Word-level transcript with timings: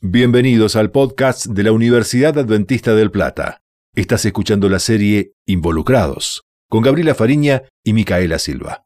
Bienvenidos 0.00 0.76
al 0.76 0.92
podcast 0.92 1.46
de 1.46 1.64
la 1.64 1.72
Universidad 1.72 2.38
Adventista 2.38 2.94
del 2.94 3.10
Plata. 3.10 3.62
Estás 3.96 4.24
escuchando 4.24 4.68
la 4.68 4.78
serie 4.78 5.32
Involucrados 5.44 6.44
con 6.70 6.82
Gabriela 6.82 7.16
Fariña 7.16 7.64
y 7.84 7.94
Micaela 7.94 8.38
Silva. 8.38 8.84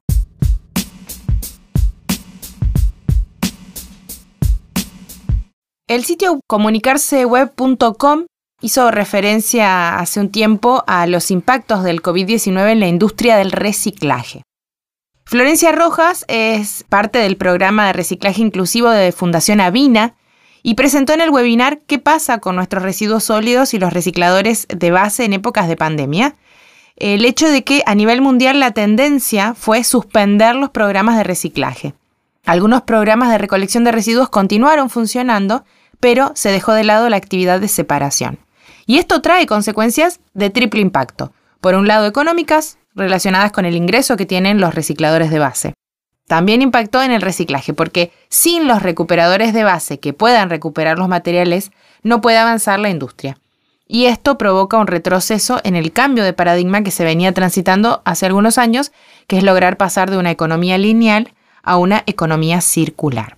El 5.86 6.04
sitio 6.04 6.40
comunicarseweb.com 6.46 8.24
hizo 8.62 8.90
referencia 8.90 9.98
hace 9.98 10.18
un 10.18 10.30
tiempo 10.30 10.82
a 10.86 11.06
los 11.06 11.30
impactos 11.30 11.84
del 11.84 12.00
COVID-19 12.00 12.72
en 12.72 12.80
la 12.80 12.88
industria 12.88 13.36
del 13.36 13.52
reciclaje. 13.52 14.44
Florencia 15.26 15.72
Rojas 15.72 16.24
es 16.28 16.86
parte 16.88 17.18
del 17.18 17.36
programa 17.36 17.88
de 17.88 17.92
reciclaje 17.92 18.40
inclusivo 18.40 18.88
de 18.88 19.12
Fundación 19.12 19.60
Avina, 19.60 20.16
y 20.62 20.74
presentó 20.74 21.12
en 21.12 21.20
el 21.20 21.30
webinar 21.30 21.80
qué 21.86 21.98
pasa 21.98 22.38
con 22.38 22.56
nuestros 22.56 22.82
residuos 22.82 23.24
sólidos 23.24 23.74
y 23.74 23.78
los 23.78 23.92
recicladores 23.92 24.66
de 24.68 24.90
base 24.90 25.24
en 25.24 25.32
épocas 25.32 25.68
de 25.68 25.76
pandemia. 25.76 26.36
El 26.96 27.24
hecho 27.24 27.48
de 27.48 27.64
que 27.64 27.82
a 27.86 27.94
nivel 27.94 28.20
mundial 28.20 28.60
la 28.60 28.72
tendencia 28.72 29.54
fue 29.54 29.82
suspender 29.82 30.54
los 30.54 30.70
programas 30.70 31.16
de 31.16 31.24
reciclaje. 31.24 31.94
Algunos 32.44 32.82
programas 32.82 33.30
de 33.30 33.38
recolección 33.38 33.84
de 33.84 33.92
residuos 33.92 34.28
continuaron 34.28 34.90
funcionando, 34.90 35.64
pero 36.00 36.32
se 36.34 36.50
dejó 36.50 36.72
de 36.72 36.84
lado 36.84 37.08
la 37.08 37.16
actividad 37.16 37.60
de 37.60 37.68
separación. 37.68 38.38
Y 38.86 38.98
esto 38.98 39.22
trae 39.22 39.46
consecuencias 39.46 40.20
de 40.34 40.50
triple 40.50 40.80
impacto. 40.80 41.32
Por 41.60 41.74
un 41.74 41.86
lado, 41.86 42.06
económicas, 42.06 42.78
relacionadas 42.94 43.52
con 43.52 43.64
el 43.64 43.76
ingreso 43.76 44.16
que 44.16 44.26
tienen 44.26 44.60
los 44.60 44.74
recicladores 44.74 45.30
de 45.30 45.38
base. 45.38 45.74
También 46.32 46.62
impactó 46.62 47.02
en 47.02 47.10
el 47.10 47.20
reciclaje, 47.20 47.74
porque 47.74 48.10
sin 48.30 48.66
los 48.66 48.82
recuperadores 48.82 49.52
de 49.52 49.64
base 49.64 50.00
que 50.00 50.14
puedan 50.14 50.48
recuperar 50.48 50.98
los 50.98 51.06
materiales, 51.06 51.72
no 52.02 52.22
puede 52.22 52.38
avanzar 52.38 52.78
la 52.78 52.88
industria. 52.88 53.36
Y 53.86 54.06
esto 54.06 54.38
provoca 54.38 54.78
un 54.78 54.86
retroceso 54.86 55.60
en 55.62 55.76
el 55.76 55.92
cambio 55.92 56.24
de 56.24 56.32
paradigma 56.32 56.82
que 56.82 56.90
se 56.90 57.04
venía 57.04 57.34
transitando 57.34 58.00
hace 58.06 58.24
algunos 58.24 58.56
años, 58.56 58.92
que 59.26 59.36
es 59.36 59.42
lograr 59.42 59.76
pasar 59.76 60.10
de 60.10 60.16
una 60.16 60.30
economía 60.30 60.78
lineal 60.78 61.34
a 61.62 61.76
una 61.76 62.02
economía 62.06 62.62
circular. 62.62 63.36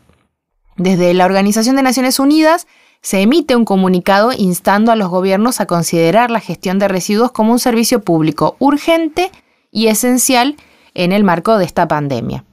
Desde 0.77 1.15
la 1.15 1.25
Organización 1.25 1.75
de 1.75 1.83
Naciones 1.83 2.21
Unidas 2.21 2.69
se 3.03 3.23
emite 3.23 3.57
un 3.57 3.65
comunicado 3.65 4.31
instando 4.33 4.93
a 4.93 4.97
los 4.97 5.09
gobiernos 5.09 5.61
a 5.61 5.67
considerar 5.67 6.31
la 6.31 6.39
gestión 6.39 6.79
de 6.79 6.87
residuos 6.87 7.33
como 7.33 7.51
un 7.51 7.59
servicio 7.59 8.03
público 8.03 8.55
urgente 8.61 9.33
y 9.73 9.89
esencial 9.89 10.55
en 10.95 11.11
el 11.11 11.25
marco 11.25 11.59
de 11.59 11.65
esta 11.65 11.89
pandemia. 11.89 12.45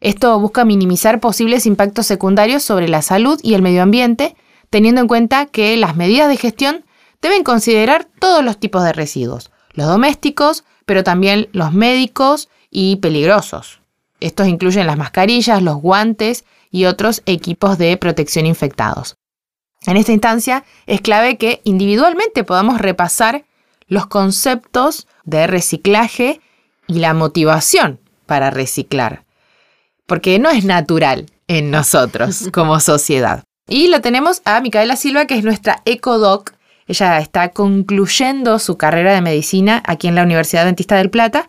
Esto 0.00 0.38
busca 0.40 0.64
minimizar 0.64 1.20
posibles 1.20 1.66
impactos 1.66 2.06
secundarios 2.06 2.62
sobre 2.62 2.88
la 2.88 3.02
salud 3.02 3.38
y 3.42 3.52
el 3.52 3.60
medio 3.60 3.82
ambiente, 3.82 4.34
teniendo 4.70 5.02
en 5.02 5.08
cuenta 5.08 5.44
que 5.44 5.76
las 5.76 5.94
medidas 5.94 6.28
de 6.28 6.38
gestión 6.38 6.84
deben 7.20 7.44
considerar 7.44 8.08
todos 8.18 8.42
los 8.42 8.58
tipos 8.58 8.82
de 8.82 8.94
residuos, 8.94 9.50
los 9.74 9.86
domésticos, 9.86 10.64
pero 10.86 11.04
también 11.04 11.50
los 11.52 11.72
médicos 11.74 12.48
y 12.70 12.96
peligrosos. 12.96 13.80
Estos 14.20 14.48
incluyen 14.48 14.86
las 14.86 14.96
mascarillas, 14.96 15.62
los 15.62 15.76
guantes 15.76 16.44
y 16.70 16.86
otros 16.86 17.22
equipos 17.26 17.76
de 17.76 17.94
protección 17.98 18.46
infectados. 18.46 19.16
En 19.86 19.98
esta 19.98 20.12
instancia 20.12 20.64
es 20.86 21.02
clave 21.02 21.36
que 21.36 21.60
individualmente 21.64 22.42
podamos 22.42 22.80
repasar 22.80 23.44
los 23.86 24.06
conceptos 24.06 25.06
de 25.24 25.46
reciclaje 25.46 26.40
y 26.86 27.00
la 27.00 27.12
motivación 27.12 28.00
para 28.26 28.50
reciclar 28.50 29.24
porque 30.10 30.40
no 30.40 30.50
es 30.50 30.64
natural 30.64 31.26
en 31.46 31.70
nosotros 31.70 32.48
como 32.52 32.80
sociedad. 32.80 33.44
Y 33.68 33.86
lo 33.86 34.00
tenemos 34.00 34.42
a 34.44 34.60
Micaela 34.60 34.96
Silva, 34.96 35.26
que 35.26 35.38
es 35.38 35.44
nuestra 35.44 35.82
ecodoc. 35.84 36.52
Ella 36.88 37.18
está 37.18 37.50
concluyendo 37.50 38.58
su 38.58 38.76
carrera 38.76 39.14
de 39.14 39.20
medicina 39.20 39.80
aquí 39.86 40.08
en 40.08 40.16
la 40.16 40.24
Universidad 40.24 40.64
Dentista 40.64 40.96
del 40.96 41.10
Plata 41.10 41.48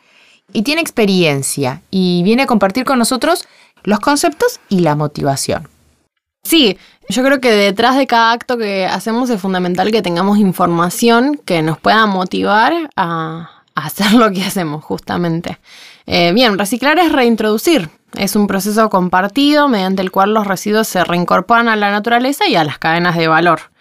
y 0.54 0.62
tiene 0.62 0.80
experiencia 0.80 1.82
y 1.90 2.22
viene 2.22 2.44
a 2.44 2.46
compartir 2.46 2.86
con 2.86 3.00
nosotros 3.00 3.48
los 3.82 4.00
conceptos 4.00 4.60
y 4.70 4.82
la 4.82 4.96
motivación. 4.96 5.68
Sí, 6.44 6.78
yo 7.10 7.24
creo 7.24 7.42
que 7.42 7.50
detrás 7.50 7.98
de 7.98 8.06
cada 8.06 8.32
acto 8.32 8.60
que 8.60 8.86
hacemos 8.86 9.32
es 9.32 9.42
fundamental 9.42 9.90
que 9.90 10.04
tengamos 10.04 10.38
información 10.38 11.42
que 11.46 11.64
nos 11.64 11.80
pueda 11.80 12.06
motivar 12.06 12.92
a, 12.96 13.64
hacer 13.74 14.14
lo 14.14 14.32
que 14.32 14.44
hacemos 14.44 14.84
justamente. 14.84 15.58
Eh, 16.06 16.32
bien, 16.34 16.58
reciclar 16.58 17.00
es 17.00 17.12
reintroducir, 17.12 17.90
es 18.18 18.36
un 18.36 18.48
proceso 18.48 18.90
compartido 18.90 19.68
mediante 19.68 20.02
el 20.02 20.12
cual 20.12 20.34
los 20.34 20.48
residuos 20.48 20.88
se 20.88 21.04
reincorporan 21.04 21.68
a 21.68 21.76
la 21.76 21.92
naturaleza 21.92 22.48
y 22.48 22.56
a 22.56 22.64
las 22.64 22.80
cadenas 22.80 23.16
de 23.16 23.28
valor. 23.28 23.72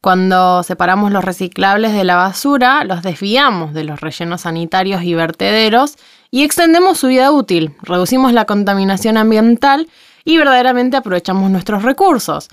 Cuando 0.00 0.62
separamos 0.62 1.10
los 1.10 1.24
reciclables 1.24 1.92
de 1.92 2.04
la 2.04 2.14
basura, 2.14 2.84
los 2.84 3.02
desviamos 3.02 3.74
de 3.74 3.84
los 3.84 4.00
rellenos 4.00 4.42
sanitarios 4.42 5.02
y 5.02 5.14
vertederos 5.14 5.96
y 6.30 6.44
extendemos 6.44 6.98
su 6.98 7.08
vida 7.08 7.32
útil, 7.32 7.74
reducimos 7.82 8.32
la 8.32 8.44
contaminación 8.44 9.16
ambiental 9.16 9.88
y 10.24 10.38
verdaderamente 10.38 10.96
aprovechamos 10.96 11.50
nuestros 11.50 11.82
recursos. 11.82 12.48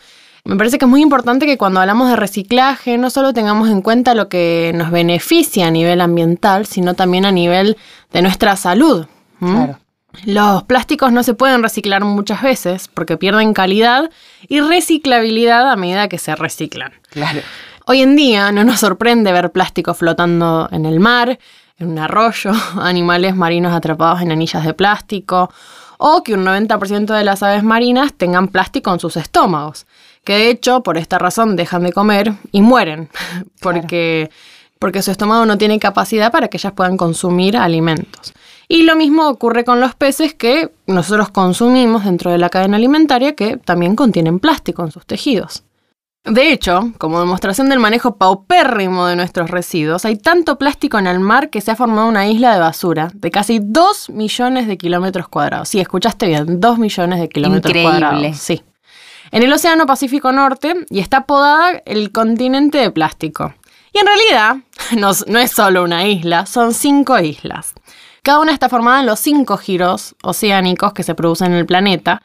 Me 0.46 0.58
parece 0.58 0.78
que 0.78 0.86
es 0.86 0.90
muy 0.90 1.02
importante 1.02 1.48
que 1.48 1.58
cuando 1.58 1.80
hablamos 1.80 2.08
de 2.08 2.16
reciclaje 2.16 3.00
no 3.00 3.10
solo 3.10 3.34
tengamos 3.34 3.68
en 3.70 3.82
cuenta 3.82 4.14
lo 4.14 4.30
que 4.30 4.72
nos 4.76 4.92
beneficia 4.92 5.68
a 5.68 5.72
nivel 5.72 6.02
ambiental, 6.02 6.68
sino 6.68 6.94
también 6.94 7.26
a 7.26 7.32
nivel 7.32 7.78
de 8.14 8.22
nuestra 8.22 8.56
salud. 8.56 9.08
Claro. 9.40 9.80
Los 10.24 10.64
plásticos 10.64 11.12
no 11.12 11.24
se 11.24 11.34
pueden 11.34 11.64
reciclar 11.64 12.04
muchas 12.04 12.44
veces 12.44 12.88
porque 12.88 13.18
pierden 13.18 13.54
calidad 13.54 14.12
y 14.48 14.62
reciclabilidad 14.62 15.70
a 15.70 15.76
medida 15.76 16.08
que 16.08 16.20
se 16.20 16.36
reciclan. 16.36 16.94
Claro. 17.10 17.42
Hoy 17.88 18.02
en 18.02 18.16
día 18.16 18.52
no 18.52 18.64
nos 18.64 18.80
sorprende 18.80 19.32
ver 19.32 19.52
plástico 19.52 19.96
flotando 19.96 20.70
en 20.72 20.86
el 20.86 21.00
mar, 21.00 21.40
en 21.78 21.90
un 21.90 22.00
arroyo, 22.00 22.52
animales 22.80 23.36
marinos 23.36 23.74
atrapados 23.74 24.22
en 24.22 24.32
anillas 24.32 24.64
de 24.64 24.74
plástico, 24.74 25.52
o 25.98 26.24
que 26.24 26.34
un 26.34 26.46
90% 26.46 27.16
de 27.16 27.24
las 27.24 27.42
aves 27.42 27.64
marinas 27.64 28.14
tengan 28.14 28.48
plástico 28.50 28.94
en 28.94 29.00
sus 29.00 29.18
estómagos, 29.18 29.86
que 30.26 30.34
de 30.34 30.50
hecho 30.50 30.84
por 30.84 30.98
esta 30.98 31.18
razón 31.18 31.56
dejan 31.56 31.84
de 31.84 31.94
comer 31.94 32.34
y 32.52 32.62
mueren, 32.62 33.10
porque, 33.62 34.30
porque 34.80 35.02
su 35.02 35.12
estómago 35.12 35.46
no 35.46 35.58
tiene 35.58 35.80
capacidad 35.80 36.32
para 36.32 36.50
que 36.50 36.58
ellas 36.58 36.74
puedan 36.74 36.98
consumir 36.98 37.56
alimentos. 37.56 38.34
Y 38.68 38.82
lo 38.84 38.96
mismo 38.96 39.30
ocurre 39.30 39.64
con 39.64 39.80
los 39.80 39.96
peces 39.96 40.34
que 40.34 40.72
nosotros 40.88 41.30
consumimos 41.30 42.04
dentro 42.04 42.32
de 42.32 42.40
la 42.40 42.50
cadena 42.50 42.78
alimentaria 42.78 43.36
que 43.36 43.58
también 43.58 43.96
contienen 43.96 44.40
plástico 44.40 44.84
en 44.84 44.92
sus 44.92 45.06
tejidos. 45.06 45.64
De 46.26 46.52
hecho, 46.52 46.92
como 46.98 47.20
demostración 47.20 47.70
del 47.70 47.80
manejo 47.80 48.16
paupérrimo 48.16 49.06
de 49.06 49.16
nuestros 49.16 49.52
residuos, 49.52 50.06
hay 50.06 50.16
tanto 50.16 50.58
plástico 50.58 50.98
en 50.98 51.06
el 51.06 51.20
mar 51.20 51.52
que 51.52 51.62
se 51.62 51.70
ha 51.70 51.76
formado 51.76 52.08
una 52.08 52.28
isla 52.28 52.52
de 52.56 52.60
basura 52.60 53.12
de 53.14 53.30
casi 53.30 53.60
2 53.62 54.10
millones 54.10 54.66
de 54.66 54.76
kilómetros 54.76 55.28
cuadrados. 55.28 55.70
Sí, 55.70 55.80
escuchaste 55.80 56.26
bien, 56.26 56.60
2 56.60 56.80
millones 56.80 57.20
de 57.20 57.30
kilómetros 57.30 57.70
Increíble. 57.70 58.00
cuadrados. 58.00 58.38
Sí. 58.38 58.64
En 59.32 59.44
el 59.44 59.52
Océano 59.52 59.86
Pacífico 59.86 60.32
Norte 60.32 60.86
y 60.90 61.00
está 61.00 61.18
apodada 61.18 61.82
el 61.86 62.12
continente 62.12 62.78
de 62.78 62.92
plástico. 62.92 63.54
Y 63.92 64.00
en 64.00 64.06
realidad 64.06 64.58
no, 64.98 65.12
no 65.28 65.40
es 65.40 65.52
solo 65.52 65.84
una 65.84 66.08
isla, 66.08 66.46
son 66.46 66.74
cinco 66.74 67.18
islas. 67.20 67.74
Cada 68.24 68.40
una 68.40 68.54
está 68.54 68.70
formada 68.70 69.02
en 69.02 69.06
los 69.06 69.20
cinco 69.20 69.58
giros 69.58 70.16
oceánicos 70.24 70.94
que 70.94 71.04
se 71.04 71.16
producen 71.16 71.52
en 71.52 71.60
el 71.60 71.66
planeta, 71.66 72.22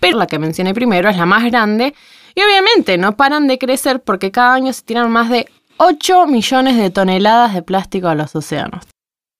pero 0.00 0.18
la 0.18 0.26
que 0.26 0.38
mencioné 0.38 0.74
primero 0.74 1.10
es 1.10 1.16
la 1.16 1.26
más 1.26 1.44
grande 1.44 1.94
y 2.34 2.42
obviamente 2.42 2.96
no 2.98 3.16
paran 3.16 3.46
de 3.46 3.58
crecer 3.58 4.02
porque 4.02 4.30
cada 4.30 4.54
año 4.54 4.72
se 4.72 4.82
tiran 4.82 5.10
más 5.10 5.28
de 5.28 5.46
8 5.76 6.26
millones 6.26 6.76
de 6.76 6.90
toneladas 6.90 7.54
de 7.54 7.62
plástico 7.62 8.08
a 8.08 8.14
los 8.14 8.34
océanos. 8.34 8.84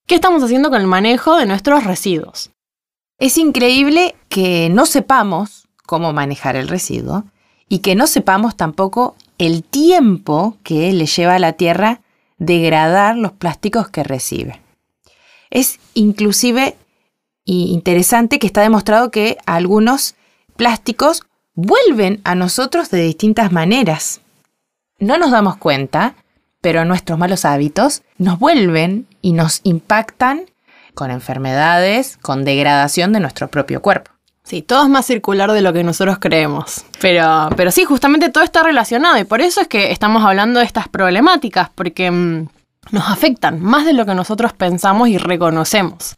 ¿Qué 0.07 0.17
estamos 0.17 0.43
haciendo 0.43 0.71
con 0.71 0.81
el 0.81 0.87
manejo 0.87 1.37
de 1.37 1.47
nuestros 1.47 1.85
residuos? 1.85 2.51
Es 3.19 3.39
increíble 3.39 4.17
que 4.29 4.69
no 4.69 4.85
sepamos 4.85 5.62
cómo 5.87 6.13
manejar 6.13 6.57
el 6.57 6.69
residuo 6.69 7.25
y 7.69 7.79
que 7.79 7.95
no 7.95 8.07
sepamos 8.07 8.57
tampoco 8.57 9.17
el 9.39 9.65
tiempo 9.65 10.57
que 10.63 10.93
le 10.93 11.07
lleva 11.07 11.37
a 11.37 11.39
la 11.39 11.55
Tierra 11.55 12.01
degradar 12.39 13.17
los 13.17 13.33
plásticos 13.33 13.89
que 13.89 14.03
recibe. 14.03 14.61
Es 15.51 15.79
inclusive 15.95 16.77
interesante 17.45 18.39
que 18.39 18.47
está 18.47 18.63
demostrado 18.63 19.11
que 19.11 19.39
algunos 19.47 20.15
plásticos 20.57 21.23
vuelven 21.55 22.21
a 22.25 22.35
nosotros 22.35 22.91
de 22.91 23.03
distintas 23.03 23.53
maneras. 23.53 24.21
No 24.99 25.19
nos 25.19 25.31
damos 25.31 25.57
cuenta, 25.57 26.15
pero 26.61 26.85
nuestros 26.85 27.19
malos 27.19 27.45
hábitos 27.45 28.03
nos 28.19 28.39
vuelven 28.39 29.07
y 29.21 29.33
nos 29.33 29.61
impactan 29.65 30.47
con 30.95 31.11
enfermedades, 31.11 32.17
con 32.19 32.45
degradación 32.45 33.13
de 33.13 33.21
nuestro 33.21 33.49
propio 33.49 33.83
cuerpo. 33.83 34.13
Sí, 34.45 34.61
todo 34.63 34.83
es 34.83 34.89
más 34.89 35.07
circular 35.07 35.53
de 35.53 35.61
lo 35.61 35.73
que 35.73 35.85
nosotros 35.85 36.19
creemos. 36.19 36.85
Pero, 37.01 37.49
pero 37.57 37.71
sí, 37.71 37.85
justamente 37.85 38.29
todo 38.29 38.43
está 38.43 38.63
relacionado 38.63 39.19
y 39.19 39.25
por 39.25 39.41
eso 39.41 39.61
es 39.61 39.69
que 39.69 39.93
estamos 39.93 40.25
hablando 40.25 40.61
de 40.61 40.67
estas 40.67 40.89
problemáticas, 40.89 41.71
porque 41.75 42.11
mm, 42.11 42.49
nos 42.91 43.09
afectan 43.09 43.61
más 43.61 43.85
de 43.87 43.93
lo 43.93 44.05
que 44.05 44.15
nosotros 44.15 44.53
pensamos 44.53 45.09
y 45.09 45.17
reconocemos. 45.17 46.17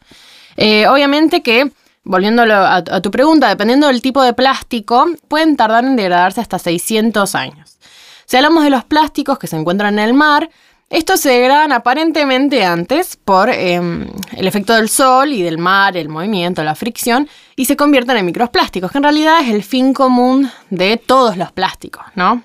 Eh, 0.57 0.87
obviamente 0.87 1.43
que, 1.43 1.71
volviendo 2.03 2.41
a, 2.41 2.77
a, 2.77 3.01
tu 3.01 3.11
pregunta, 3.11 3.47
dependiendo 3.47 3.87
del 3.87 4.01
tipo 4.01 4.23
de 4.23 4.33
plástico, 4.33 5.05
pueden 5.27 5.55
tardar 5.55 5.85
en 5.85 5.95
degradarse 5.95 6.41
hasta 6.41 6.57
600 6.57 7.35
años. 7.35 7.77
Si 8.25 8.37
hablamos 8.37 8.63
de 8.63 8.71
los 8.71 8.83
plásticos 8.83 9.37
que 9.37 9.47
se 9.47 9.55
encuentran 9.55 9.99
en 9.99 10.05
el 10.05 10.13
mar, 10.15 10.49
estos 10.89 11.19
se 11.19 11.29
degradan 11.29 11.71
aparentemente 11.71 12.63
antes 12.63 13.15
por 13.17 13.49
em, 13.49 14.07
el 14.37 14.47
efecto 14.47 14.73
del 14.73 14.87
sol 14.87 15.33
y 15.33 15.41
del 15.41 15.57
mar, 15.57 15.97
el 15.97 16.09
movimiento, 16.09 16.63
la 16.63 16.75
fricción, 16.75 17.27
y 17.55 17.65
se 17.65 17.75
convierten 17.75 18.17
en 18.17 18.25
microplásticos, 18.25 18.91
que 18.91 18.99
en 18.99 19.03
realidad 19.03 19.41
es 19.41 19.49
el 19.49 19.63
fin 19.63 19.93
común 19.93 20.51
de 20.69 20.97
todos 20.97 21.37
los 21.37 21.51
plásticos, 21.51 22.05
¿no? 22.13 22.43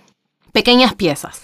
Pequeñas 0.52 0.94
piezas. 0.94 1.42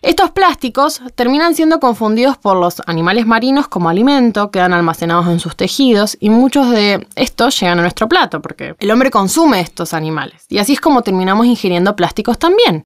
Estos 0.00 0.32
plásticos 0.32 1.00
terminan 1.14 1.54
siendo 1.54 1.78
confundidos 1.78 2.36
por 2.36 2.56
los 2.56 2.82
animales 2.86 3.24
marinos 3.24 3.68
como 3.68 3.88
alimento, 3.88 4.50
quedan 4.50 4.72
almacenados 4.72 5.28
en 5.28 5.38
sus 5.38 5.54
tejidos 5.54 6.16
y 6.18 6.28
muchos 6.28 6.70
de 6.70 7.06
estos 7.14 7.60
llegan 7.60 7.78
a 7.78 7.82
nuestro 7.82 8.08
plato 8.08 8.42
porque 8.42 8.74
el 8.80 8.90
hombre 8.90 9.12
consume 9.12 9.60
estos 9.60 9.94
animales. 9.94 10.44
Y 10.48 10.58
así 10.58 10.72
es 10.72 10.80
como 10.80 11.02
terminamos 11.02 11.46
ingiriendo 11.46 11.94
plásticos 11.94 12.36
también. 12.36 12.82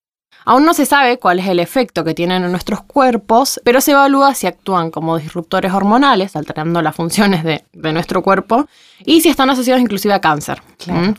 Aún 0.48 0.64
no 0.64 0.74
se 0.74 0.86
sabe 0.86 1.18
cuál 1.18 1.40
es 1.40 1.48
el 1.48 1.58
efecto 1.58 2.04
que 2.04 2.14
tienen 2.14 2.44
en 2.44 2.52
nuestros 2.52 2.80
cuerpos, 2.82 3.60
pero 3.64 3.80
se 3.80 3.90
evalúa 3.90 4.32
si 4.32 4.46
actúan 4.46 4.92
como 4.92 5.18
disruptores 5.18 5.72
hormonales, 5.72 6.36
alterando 6.36 6.80
las 6.82 6.94
funciones 6.94 7.42
de, 7.42 7.64
nuestro 7.92 8.22
cuerpo, 8.22 8.68
y 9.04 9.22
si 9.22 9.28
están 9.28 9.50
asociados 9.50 9.82
inclusive 9.82 10.14
a 10.14 10.20
cáncer. 10.20 10.62
¿Mm? 10.86 11.14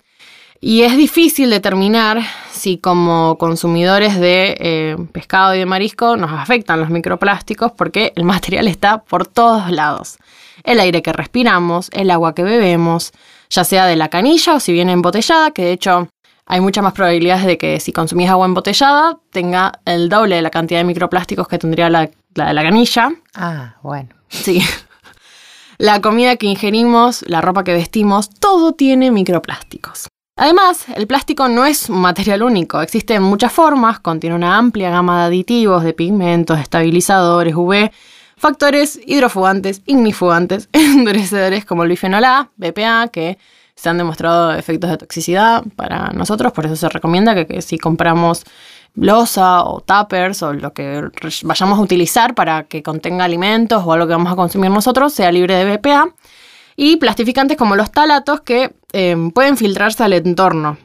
Y 0.62 0.84
es 0.84 0.96
difícil 0.96 1.50
determinar 1.50 2.22
si 2.52 2.78
como 2.78 3.38
consumidores 3.38 4.18
de 4.18 4.56
eh, 4.60 4.98
pescado 5.12 5.54
y 5.54 5.60
de 5.60 5.66
marisco 5.66 6.16
nos 6.16 6.32
afectan 6.32 6.80
los 6.80 6.90
microplásticos 6.90 7.74
porque 7.74 8.14
el 8.16 8.24
material 8.24 8.70
está 8.70 9.04
por 9.04 9.28
todos 9.28 9.70
lados. 9.70 10.18
El 10.64 10.80
aire 10.80 11.02
que 11.02 11.12
respiramos, 11.12 11.90
el 11.92 12.10
agua 12.12 12.34
que 12.34 12.44
bebemos, 12.44 13.12
ya 13.50 13.66
sea 13.66 13.86
de 13.86 13.98
la 13.98 14.08
canilla 14.08 14.56
o 14.56 14.60
si 14.60 14.72
viene 14.72 14.94
embotellada, 14.94 15.52
que 15.52 15.64
de 15.64 15.72
hecho 15.74 16.08
hay 16.48 16.62
muchas 16.62 16.84
más 16.84 16.94
probabilidades 16.94 17.46
de 17.46 17.58
que 17.58 17.80
si 17.80 17.92
consumís 17.92 18.30
agua 18.30 18.46
embotellada 18.46 19.20
tenga 19.32 19.80
el 19.86 20.08
doble 20.10 20.38
de 20.38 20.42
la 20.42 20.50
cantidad 20.50 20.80
de 20.80 20.86
microplásticos 20.86 21.48
que 21.48 21.60
tendría 21.60 21.90
la, 21.90 22.10
la 22.36 22.48
de 22.48 22.54
la 22.54 22.64
canilla. 22.64 23.12
Ah, 23.36 23.76
bueno. 23.84 24.10
Sí. 24.30 24.62
La 25.78 26.02
comida 26.02 26.38
que 26.38 26.48
ingerimos, 26.48 27.24
la 27.28 27.42
ropa 27.42 27.64
que 27.64 27.74
vestimos, 27.74 28.30
todo 28.32 28.72
tiene 28.72 29.12
microplásticos. 29.12 30.08
Además, 30.38 30.86
el 30.96 31.06
plástico 31.06 31.48
no 31.50 31.66
es 31.66 31.90
un 31.90 32.00
material 32.00 32.44
único, 32.44 32.82
existe 32.82 33.16
en 33.16 33.24
muchas 33.24 33.52
formas, 33.52 34.00
contiene 34.00 34.36
una 34.36 34.58
amplia 34.58 34.90
gama 34.90 35.20
de 35.22 35.26
aditivos, 35.26 35.84
de 35.84 35.94
pigmentos, 35.94 36.60
estabilizadores, 36.60 37.56
UV, 37.56 37.92
factores 38.38 39.00
hidrofugantes, 39.06 39.82
ignifugantes, 39.86 40.70
endurecedores 40.74 41.66
como 41.66 41.84
el 41.84 41.90
bifenol 41.90 42.24
A, 42.24 42.50
BPA, 42.56 43.10
que 43.12 43.38
se 43.78 43.90
han 43.90 43.98
demostrado 43.98 44.54
efectos 44.54 44.90
de 44.90 44.98
toxicidad 44.98 45.64
para 45.76 46.10
nosotros, 46.10 46.52
por 46.52 46.66
eso 46.66 46.76
se 46.76 46.90
recomienda 46.90 47.46
que, 47.46 47.62
si 47.62 47.78
compramos 47.78 48.44
losa 48.96 49.64
o 49.64 49.82
tuppers 49.82 50.42
o 50.42 50.54
lo 50.54 50.74
que 50.74 51.04
vayamos 51.44 51.78
a 51.78 51.82
utilizar 51.82 52.34
para 52.34 52.64
que 52.64 52.82
contenga 52.82 53.24
alimentos 53.24 53.84
o 53.86 53.94
algo 53.94 54.08
que 54.08 54.14
vamos 54.14 54.34
a 54.34 54.36
consumir 54.36 54.72
nosotros 54.72 55.14
sea 55.14 55.32
libre 55.32 55.54
de 55.54 55.78
BPA 55.78 56.10
y 56.76 56.98
plastificantes 56.98 57.58
como 57.58 57.76
los 57.76 57.92
talatos 57.92 58.42
que 58.42 58.74
em, 58.94 59.30
pueden 59.30 59.56
filtrarse 59.56 60.04
al 60.04 60.14
entorno. 60.14 60.78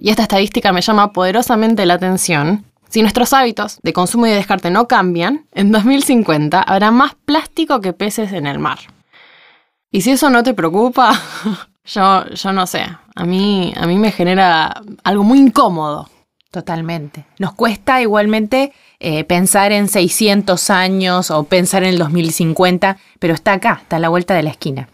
Y 0.00 0.10
esta 0.10 0.22
estadística 0.22 0.72
me 0.72 0.80
llama 0.80 1.12
poderosamente 1.12 1.86
la 1.86 1.94
atención. 1.94 2.64
Si 2.88 3.02
nuestros 3.02 3.32
hábitos 3.32 3.78
de 3.82 3.92
consumo 3.92 4.26
y 4.26 4.30
de 4.30 4.36
descarte 4.36 4.70
no 4.70 4.88
cambian, 4.88 5.46
en 5.52 5.72
2050 5.72 6.60
habrá 6.62 6.90
más 6.90 7.14
plástico 7.14 7.80
que 7.80 7.92
peces 7.92 8.32
en 8.32 8.46
el 8.46 8.58
mar. 8.58 8.78
Y 9.90 10.02
si 10.02 10.12
eso 10.12 10.30
no 10.30 10.42
te 10.42 10.54
preocupa, 10.54 11.18
yo, 11.86 12.26
yo 12.30 12.52
no 12.52 12.66
sé. 12.66 12.86
A 13.14 13.24
mí, 13.24 13.72
a 13.76 13.86
mí 13.86 13.98
me 13.98 14.12
genera 14.12 14.82
algo 15.04 15.24
muy 15.24 15.38
incómodo. 15.38 16.08
Totalmente. 16.50 17.26
Nos 17.38 17.52
cuesta 17.52 18.00
igualmente 18.00 18.72
eh, 18.98 19.24
pensar 19.24 19.72
en 19.72 19.88
600 19.88 20.70
años 20.70 21.30
o 21.30 21.44
pensar 21.44 21.82
en 21.82 21.90
el 21.90 21.98
2050, 21.98 22.96
pero 23.18 23.34
está 23.34 23.52
acá, 23.52 23.80
está 23.82 23.96
a 23.96 24.00
la 24.00 24.08
vuelta 24.08 24.34
de 24.34 24.42
la 24.42 24.50
esquina. 24.50 24.88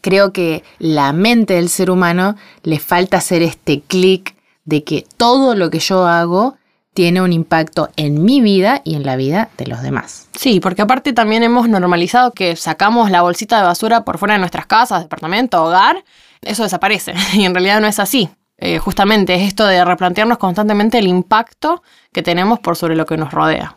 Creo 0.00 0.32
que 0.32 0.64
la 0.78 1.12
mente 1.12 1.54
del 1.54 1.68
ser 1.68 1.90
humano 1.90 2.36
le 2.62 2.78
falta 2.78 3.18
hacer 3.18 3.42
este 3.42 3.82
clic 3.82 4.34
de 4.64 4.84
que 4.84 5.04
todo 5.16 5.54
lo 5.54 5.70
que 5.70 5.78
yo 5.78 6.06
hago 6.06 6.56
tiene 6.94 7.22
un 7.22 7.32
impacto 7.32 7.88
en 7.96 8.22
mi 8.24 8.40
vida 8.40 8.82
y 8.84 8.94
en 8.94 9.04
la 9.04 9.16
vida 9.16 9.48
de 9.56 9.66
los 9.66 9.82
demás. 9.82 10.28
Sí, 10.36 10.60
porque 10.60 10.82
aparte 10.82 11.12
también 11.12 11.42
hemos 11.42 11.68
normalizado 11.68 12.32
que 12.32 12.56
sacamos 12.56 13.10
la 13.10 13.22
bolsita 13.22 13.58
de 13.58 13.64
basura 13.64 14.04
por 14.04 14.18
fuera 14.18 14.34
de 14.34 14.40
nuestras 14.40 14.66
casas, 14.66 15.02
departamento, 15.02 15.62
hogar, 15.62 16.04
eso 16.42 16.62
desaparece 16.62 17.14
y 17.34 17.44
en 17.44 17.54
realidad 17.54 17.80
no 17.80 17.86
es 17.86 17.98
así. 17.98 18.28
Eh, 18.58 18.78
justamente 18.78 19.34
es 19.34 19.42
esto 19.42 19.66
de 19.66 19.82
replantearnos 19.84 20.36
constantemente 20.36 20.98
el 20.98 21.06
impacto 21.06 21.82
que 22.12 22.22
tenemos 22.22 22.58
por 22.58 22.76
sobre 22.76 22.94
lo 22.94 23.06
que 23.06 23.16
nos 23.16 23.32
rodea. 23.32 23.76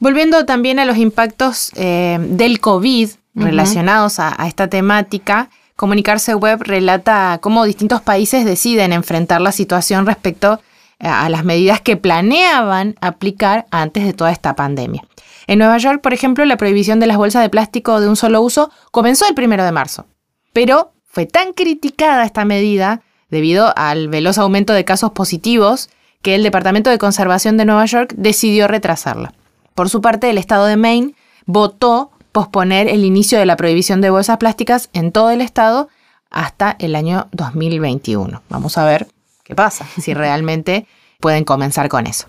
Volviendo 0.00 0.44
también 0.44 0.80
a 0.80 0.84
los 0.84 0.96
impactos 0.96 1.70
eh, 1.76 2.18
del 2.20 2.58
COVID, 2.58 3.10
relacionados 3.34 4.18
a, 4.18 4.34
esta 4.46 4.68
temática, 4.68 5.50
Comunicarse 5.76 6.34
Web 6.34 6.62
relata 6.62 7.38
cómo 7.40 7.64
distintos 7.64 8.00
países 8.00 8.44
deciden 8.44 8.92
enfrentar 8.92 9.40
la 9.40 9.50
situación 9.50 10.06
respecto 10.06 10.60
a 10.98 11.28
las 11.28 11.44
medidas 11.44 11.80
que 11.80 11.96
planeaban 11.96 12.94
aplicar 13.00 13.66
antes 13.70 14.04
de 14.04 14.12
toda 14.12 14.30
esta 14.30 14.54
pandemia. 14.54 15.02
En 15.46 15.58
Nueva 15.58 15.78
York, 15.78 16.00
por 16.00 16.14
ejemplo, 16.14 16.44
la 16.44 16.56
prohibición 16.56 17.00
de 17.00 17.06
las 17.06 17.16
bolsas 17.16 17.42
de 17.42 17.50
plástico 17.50 18.00
de 18.00 18.08
un 18.08 18.16
solo 18.16 18.40
uso 18.40 18.70
comenzó 18.90 19.28
el 19.28 19.34
primero 19.34 19.64
de 19.64 19.72
marzo, 19.72 20.06
pero 20.52 20.92
fue 21.04 21.26
tan 21.26 21.52
criticada 21.52 22.24
esta 22.24 22.44
medida 22.44 23.02
debido 23.30 23.72
al 23.76 24.08
veloz 24.08 24.38
aumento 24.38 24.72
de 24.72 24.84
casos 24.84 25.12
positivos 25.12 25.90
que 26.22 26.34
el 26.34 26.42
Departamento 26.42 26.90
de 26.90 26.98
Conservación 26.98 27.56
de 27.56 27.66
Nueva 27.66 27.84
York 27.84 28.14
decidió 28.16 28.66
retrasarla. 28.66 29.34
Por 29.74 29.90
su 29.90 30.00
parte, 30.00 30.30
el 30.30 30.38
estado 30.38 30.66
de 30.66 30.76
Maine 30.76 31.14
votó 31.46 32.10
posponer 32.32 32.88
el 32.88 33.04
inicio 33.04 33.38
de 33.38 33.46
la 33.46 33.56
prohibición 33.56 34.00
de 34.00 34.10
bolsas 34.10 34.38
plásticas 34.38 34.88
en 34.92 35.12
todo 35.12 35.30
el 35.30 35.40
estado 35.40 35.88
hasta 36.30 36.76
el 36.80 36.96
año 36.96 37.28
2021. 37.32 38.42
Vamos 38.48 38.78
a 38.78 38.84
ver 38.84 39.06
qué 39.44 39.54
pasa, 39.54 39.86
si 40.00 40.14
realmente 40.14 40.86
pueden 41.20 41.44
comenzar 41.44 41.88
con 41.88 42.06
eso. 42.06 42.26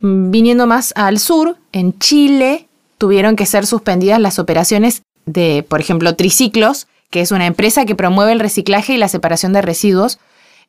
Viniendo 0.00 0.66
más 0.66 0.92
al 0.96 1.18
sur, 1.18 1.56
en 1.72 1.98
Chile 1.98 2.68
tuvieron 2.98 3.36
que 3.36 3.46
ser 3.46 3.66
suspendidas 3.66 4.20
las 4.20 4.38
operaciones 4.38 5.02
de, 5.26 5.64
por 5.68 5.80
ejemplo, 5.80 6.16
Triciclos, 6.16 6.88
que 7.10 7.20
es 7.20 7.32
una 7.32 7.46
empresa 7.46 7.84
que 7.84 7.94
promueve 7.94 8.32
el 8.32 8.40
reciclaje 8.40 8.94
y 8.94 8.98
la 8.98 9.08
separación 9.08 9.52
de 9.52 9.62
residuos, 9.62 10.18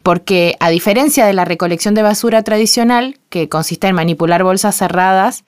porque 0.03 0.55
a 0.59 0.69
diferencia 0.69 1.25
de 1.25 1.33
la 1.33 1.45
recolección 1.45 1.93
de 1.93 2.03
basura 2.03 2.43
tradicional, 2.43 3.19
que 3.29 3.49
consiste 3.49 3.87
en 3.87 3.95
manipular 3.95 4.43
bolsas 4.43 4.75
cerradas 4.75 5.43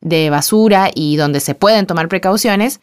de 0.00 0.30
basura 0.30 0.90
y 0.94 1.16
donde 1.16 1.40
se 1.40 1.54
pueden 1.54 1.86
tomar 1.86 2.08
precauciones, 2.08 2.80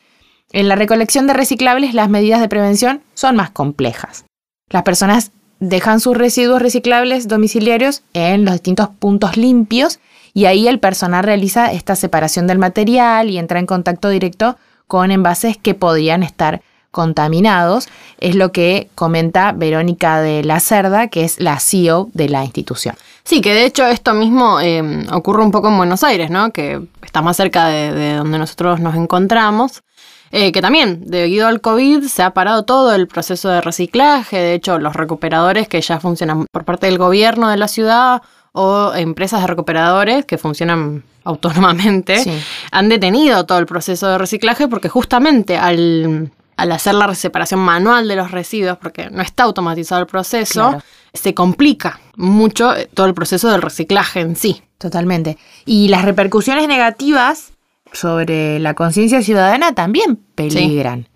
en 0.51 0.67
la 0.67 0.75
recolección 0.75 1.27
de 1.27 1.33
reciclables 1.33 1.93
las 1.93 2.09
medidas 2.09 2.41
de 2.41 2.49
prevención 2.49 3.01
son 3.13 3.35
más 3.35 3.51
complejas. 3.51 4.25
Las 4.69 4.83
personas 4.83 5.31
dejan 5.59 5.99
sus 5.99 6.17
residuos 6.17 6.61
reciclables 6.61 7.27
domiciliarios 7.27 8.03
en 8.13 8.45
los 8.45 8.53
distintos 8.53 8.89
puntos 8.99 9.37
limpios 9.37 9.99
y 10.33 10.45
ahí 10.45 10.67
el 10.67 10.79
personal 10.79 11.23
realiza 11.23 11.71
esta 11.71 11.95
separación 11.95 12.45
del 12.45 12.59
material 12.59 13.29
y 13.29 13.37
entra 13.37 13.59
en 13.59 13.65
contacto 13.65 14.09
directo 14.09 14.57
con 14.87 15.11
envases 15.11 15.57
que 15.57 15.73
podrían 15.73 16.23
estar 16.23 16.61
contaminados, 16.95 17.89
es 18.19 18.35
lo 18.35 18.53
que 18.53 18.89
comenta 18.95 19.51
Verónica 19.51 20.21
de 20.21 20.45
la 20.45 20.61
Cerda, 20.61 21.09
que 21.09 21.25
es 21.25 21.41
la 21.41 21.59
CEO 21.59 22.09
de 22.13 22.29
la 22.29 22.45
institución. 22.45 22.95
Sí, 23.25 23.41
que 23.41 23.53
de 23.53 23.65
hecho 23.65 23.85
esto 23.85 24.13
mismo 24.13 24.61
em, 24.61 25.05
ocurre 25.11 25.43
un 25.43 25.51
poco 25.51 25.67
en 25.67 25.77
Buenos 25.77 26.05
Aires, 26.05 26.29
¿no? 26.29 26.51
Que 26.51 26.81
está 27.03 27.21
más 27.21 27.35
cerca 27.35 27.67
de, 27.67 28.15
donde 28.15 28.37
nosotros 28.37 28.79
nos 28.79 28.95
encontramos. 28.95 29.83
Eh, 30.31 30.51
que 30.51 30.61
también, 30.61 31.03
debido 31.05 31.47
al 31.47 31.61
COVID, 31.61 32.03
se 32.03 32.23
ha 32.23 32.33
parado 32.33 32.63
todo 32.63 32.93
el 32.93 33.07
proceso 33.07 33.49
de 33.49 33.61
reciclaje. 33.61 34.37
De 34.37 34.53
hecho, 34.53 34.79
los 34.79 34.95
recuperadores 34.95 35.67
que 35.67 35.79
ya 35.81 35.99
funcionan 35.99 36.45
por 36.51 36.65
parte 36.65 36.87
del 36.87 36.97
gobierno 36.97 37.49
de 37.49 37.57
la 37.57 37.67
ciudad 37.67 38.21
o 38.51 38.93
empresas 38.95 39.41
de 39.41 39.47
recuperadores 39.47 40.25
que 40.25 40.37
funcionan 40.37 41.03
autónomamente 41.23 42.23
han 42.71 42.87
detenido 42.87 43.45
todo 43.45 43.57
el 43.57 43.65
proceso 43.65 44.07
de 44.07 44.17
reciclaje 44.19 44.67
porque 44.67 44.89
justamente 44.89 45.57
al 45.57 46.31
al 46.57 46.71
hacer 46.71 46.93
la 46.95 47.13
separación 47.15 47.59
manual 47.59 48.07
de 48.07 48.15
los 48.15 48.31
residuos, 48.31 48.77
porque 48.77 49.09
no 49.09 49.21
está 49.21 49.43
automatizado 49.43 50.01
el 50.01 50.07
proceso, 50.07 50.81
se 51.13 51.33
complica 51.33 51.99
mucho 52.15 52.73
todo 52.93 53.07
el 53.07 53.13
proceso 53.13 53.49
del 53.49 53.61
reciclaje 53.61 54.21
en 54.21 54.35
sí. 54.35 54.61
Totalmente. 54.77 55.37
Y 55.65 55.87
las 55.87 56.03
repercusiones 56.03 56.67
negativas 56.67 57.51
sobre 57.95 58.59
la 58.59 58.73
conciencia 58.73 59.21
ciudadana 59.21 59.73
también 59.73 60.17
peligran. 60.35 61.07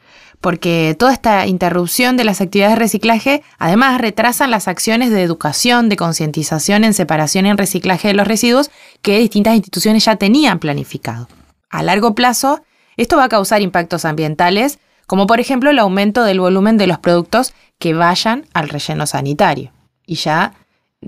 Porque 0.41 0.95
toda 0.97 1.11
esta 1.11 1.45
interrupción 1.47 2.15
de 2.15 2.23
las 2.23 2.39
actividades 2.39 2.75
de 2.75 2.79
reciclaje 2.79 3.43
además 3.57 3.99
retrasan 3.99 4.51
las 4.51 4.69
acciones 4.69 5.11
de 5.11 5.21
educación, 5.21 5.89
de 5.89 5.97
concientización 5.97 6.85
en 6.85 6.93
separación 6.93 7.45
y 7.45 7.49
en 7.49 7.57
reciclaje 7.57 8.07
de 8.07 8.13
los 8.13 8.27
residuos 8.27 8.71
que 9.01 9.19
distintas 9.19 9.55
instituciones 9.55 10.05
ya 10.05 10.15
tenían 10.15 10.59
planificado. 10.59 11.27
A 11.69 11.83
largo 11.83 12.15
plazo, 12.15 12.63
esto 12.95 13.17
va 13.17 13.25
a 13.25 13.29
causar 13.29 13.61
impactos 13.61 14.05
ambientales 14.05 14.79
como 15.09 15.25
por 15.25 15.39
ejemplo 15.39 15.71
el 15.71 15.79
aumento 15.79 16.23
del 16.23 16.39
volumen 16.39 16.77
de 16.77 16.85
los 16.85 16.99
productos 16.99 17.53
que 17.79 17.95
vayan 17.95 18.45
al 18.53 18.69
relleno 18.69 19.07
sanitario. 19.07 19.71
Y 20.05 20.15
ya 20.15 20.53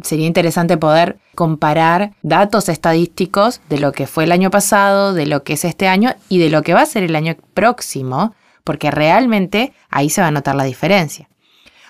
sería 0.01 0.27
interesante 0.27 0.77
poder 0.77 1.17
comparar 1.35 2.11
datos 2.21 2.69
estadísticos 2.69 3.61
de 3.69 3.79
lo 3.79 3.91
que 3.91 4.07
fue 4.07 4.23
el 4.23 4.31
año 4.31 4.49
pasado, 4.49 5.13
de 5.13 5.25
lo 5.25 5.43
que 5.43 5.53
es 5.53 5.65
este 5.65 5.87
año 5.87 6.13
y 6.29 6.39
de 6.39 6.49
lo 6.49 6.63
que 6.63 6.73
va 6.73 6.81
a 6.81 6.85
ser 6.85 7.03
el 7.03 7.15
año 7.15 7.35
próximo, 7.53 8.33
porque 8.63 8.91
realmente 8.91 9.73
ahí 9.89 10.09
se 10.09 10.21
va 10.21 10.27
a 10.27 10.31
notar 10.31 10.55
la 10.55 10.63
diferencia. 10.63 11.27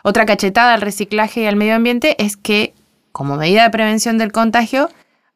Otra 0.04 0.26
cachetada 0.26 0.74
al 0.74 0.82
reciclaje 0.82 1.42
y 1.42 1.46
al 1.46 1.56
medio 1.56 1.76
ambiente 1.76 2.16
es 2.24 2.38
que, 2.38 2.74
como 3.12 3.36
medida 3.36 3.64
de 3.64 3.70
prevención 3.70 4.18
del 4.18 4.32
contagio, 4.32 4.90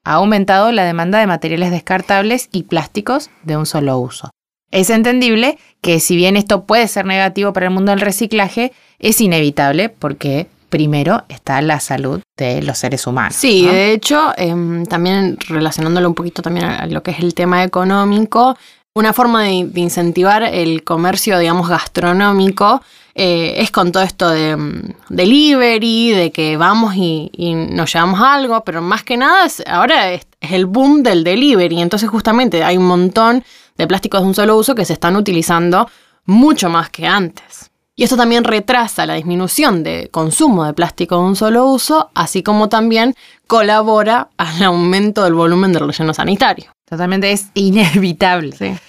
ha 0.04 0.14
aumentado 0.14 0.72
la 0.72 0.86
demanda 0.86 1.20
de 1.20 1.28
materiales 1.28 1.72
descartables 1.72 2.50
y 2.52 2.64
plásticos 2.64 3.30
de 3.44 3.58
un 3.58 3.66
solo 3.66 3.98
uso. 4.00 4.32
Es 4.72 4.90
entendible 4.90 5.58
que 5.82 6.00
si 6.00 6.16
bien 6.16 6.36
esto 6.36 6.66
puede 6.66 6.88
ser 6.88 7.06
negativo 7.06 7.54
para 7.54 7.68
el 7.68 7.74
mundo 7.74 7.92
del 7.92 8.02
reciclaje, 8.02 8.72
es 8.98 9.22
inevitable 9.22 9.90
porque 9.90 10.48
primero 10.70 11.24
está 11.30 11.62
la 11.62 11.80
salud 11.80 12.22
de 12.38 12.62
los 12.62 12.78
seres 12.78 13.08
humanos. 13.08 13.36
Sí, 13.36 13.66
de 13.66 13.94
hecho, 13.94 14.34
em, 14.38 14.86
también 14.86 15.38
relacionándolo 15.48 16.08
un 16.10 16.16
poquito 16.16 16.42
también 16.42 16.66
a 16.66 16.86
lo 16.88 17.04
que 17.04 17.12
es 17.12 17.20
el 17.20 17.34
tema 17.34 17.64
económico, 17.64 18.58
una 18.98 19.12
forma 19.12 19.44
de, 19.44 19.70
incentivar 19.76 20.44
el 20.44 20.86
comercio, 20.86 21.38
digamos, 21.38 21.68
gastronómico 21.68 22.82
eh, 23.14 23.56
es 23.58 23.70
con 23.70 23.92
todo 23.92 24.04
esto 24.04 24.30
de 24.30 24.56
mm, 24.56 24.94
delivery, 25.10 26.12
de 26.12 26.32
que 26.32 26.56
vamos 26.56 26.96
y, 26.96 27.30
nos 27.72 27.92
llevamos 27.94 28.22
algo, 28.22 28.64
pero 28.64 28.82
más 28.82 29.04
que 29.04 29.18
nada 29.18 29.48
ahora 29.68 30.12
es, 30.14 30.26
el 30.40 30.66
boom 30.66 31.04
del 31.04 31.26
delivery. 31.26 31.82
Entonces 31.82 32.10
justamente 32.10 32.64
hay 32.64 32.78
un 32.78 32.88
montón 32.88 33.44
de 33.78 33.86
plásticos 33.86 34.22
de 34.22 34.28
un 34.28 34.34
solo 34.34 34.56
uso 34.58 34.76
que 34.76 34.86
se 34.86 34.94
están 34.94 35.18
utilizando 35.18 35.90
mucho 36.26 36.70
más 36.70 36.90
que 36.90 37.06
antes. 37.06 37.72
Y 37.98 38.04
esto 38.04 38.18
también 38.18 38.44
retrasa 38.44 39.06
la 39.06 39.14
disminución 39.14 39.82
de 39.82 40.10
consumo 40.12 40.66
de 40.66 40.74
plástico 40.74 41.16
de 41.16 41.22
un 41.22 41.36
solo 41.38 41.66
uso, 41.68 42.12
así 42.14 42.44
como 42.44 42.68
también 42.68 43.16
colabora 43.48 44.30
al 44.38 44.64
aumento 44.64 45.24
del 45.24 45.34
volumen 45.34 45.72
del 45.72 45.88
relleno 45.88 46.14
sanitario. 46.14 46.72
Totalmente 46.84 47.32
es 47.32 47.48
inevitable. 47.54 48.80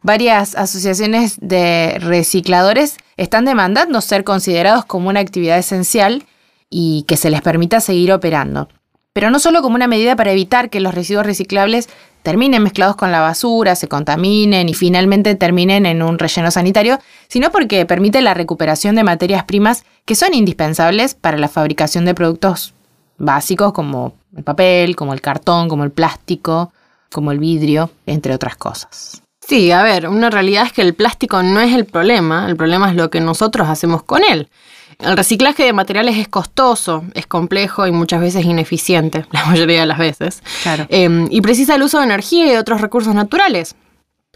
Varias 0.00 0.54
asociaciones 0.54 1.36
de 1.40 1.98
recicladores 1.98 2.96
están 3.18 3.44
demandando 3.44 4.00
ser 4.00 4.24
considerados 4.24 4.86
como 4.86 5.10
una 5.10 5.20
actividad 5.20 5.58
esencial 5.58 6.24
y 6.70 7.04
que 7.06 7.16
se 7.18 7.30
les 7.30 7.42
permita 7.42 7.80
seguir 7.80 8.12
operando. 8.12 8.68
Pero 9.14 9.30
no 9.30 9.38
solo 9.38 9.62
como 9.62 9.76
una 9.76 9.86
medida 9.86 10.16
para 10.16 10.32
evitar 10.32 10.70
que 10.70 10.80
los 10.80 10.92
residuos 10.92 11.24
reciclables 11.24 11.88
terminen 12.24 12.64
mezclados 12.64 12.96
con 12.96 13.12
la 13.12 13.20
basura, 13.20 13.76
se 13.76 13.86
contaminen 13.86 14.68
y 14.68 14.74
finalmente 14.74 15.36
terminen 15.36 15.86
en 15.86 16.02
un 16.02 16.18
relleno 16.18 16.50
sanitario, 16.50 16.98
sino 17.28 17.52
porque 17.52 17.86
permite 17.86 18.20
la 18.22 18.34
recuperación 18.34 18.96
de 18.96 19.04
materias 19.04 19.44
primas 19.44 19.84
que 20.04 20.16
son 20.16 20.34
indispensables 20.34 21.14
para 21.14 21.38
la 21.38 21.48
fabricación 21.48 22.04
de 22.04 22.14
productos 22.14 22.74
básicos 23.16 23.72
como 23.72 24.14
el 24.36 24.42
papel, 24.42 24.96
como 24.96 25.14
el 25.14 25.20
cartón, 25.20 25.68
como 25.68 25.84
el 25.84 25.92
plástico, 25.92 26.72
como 27.12 27.30
el 27.30 27.38
vidrio, 27.38 27.90
entre 28.06 28.34
otras 28.34 28.56
cosas. 28.56 29.22
Sí, 29.46 29.70
a 29.70 29.82
ver, 29.84 30.08
una 30.08 30.30
realidad 30.30 30.66
es 30.66 30.72
que 30.72 30.82
el 30.82 30.94
plástico 30.94 31.40
no 31.44 31.60
es 31.60 31.72
el 31.72 31.84
problema, 31.84 32.48
el 32.48 32.56
problema 32.56 32.88
es 32.88 32.96
lo 32.96 33.10
que 33.10 33.20
nosotros 33.20 33.68
hacemos 33.68 34.02
con 34.02 34.22
él. 34.24 34.48
El 34.98 35.16
reciclaje 35.16 35.64
de 35.64 35.72
materiales 35.72 36.16
es 36.16 36.28
costoso, 36.28 37.04
es 37.14 37.26
complejo 37.26 37.86
y 37.86 37.92
muchas 37.92 38.20
veces 38.20 38.44
ineficiente, 38.44 39.26
la 39.32 39.44
mayoría 39.46 39.80
de 39.80 39.86
las 39.86 39.98
veces. 39.98 40.42
Claro. 40.62 40.86
Em, 40.88 41.28
y 41.30 41.40
precisa 41.40 41.74
el 41.74 41.82
uso 41.82 41.98
de 41.98 42.04
energía 42.04 42.46
y 42.46 42.50
de 42.50 42.58
otros 42.58 42.80
recursos 42.80 43.14
naturales. 43.14 43.74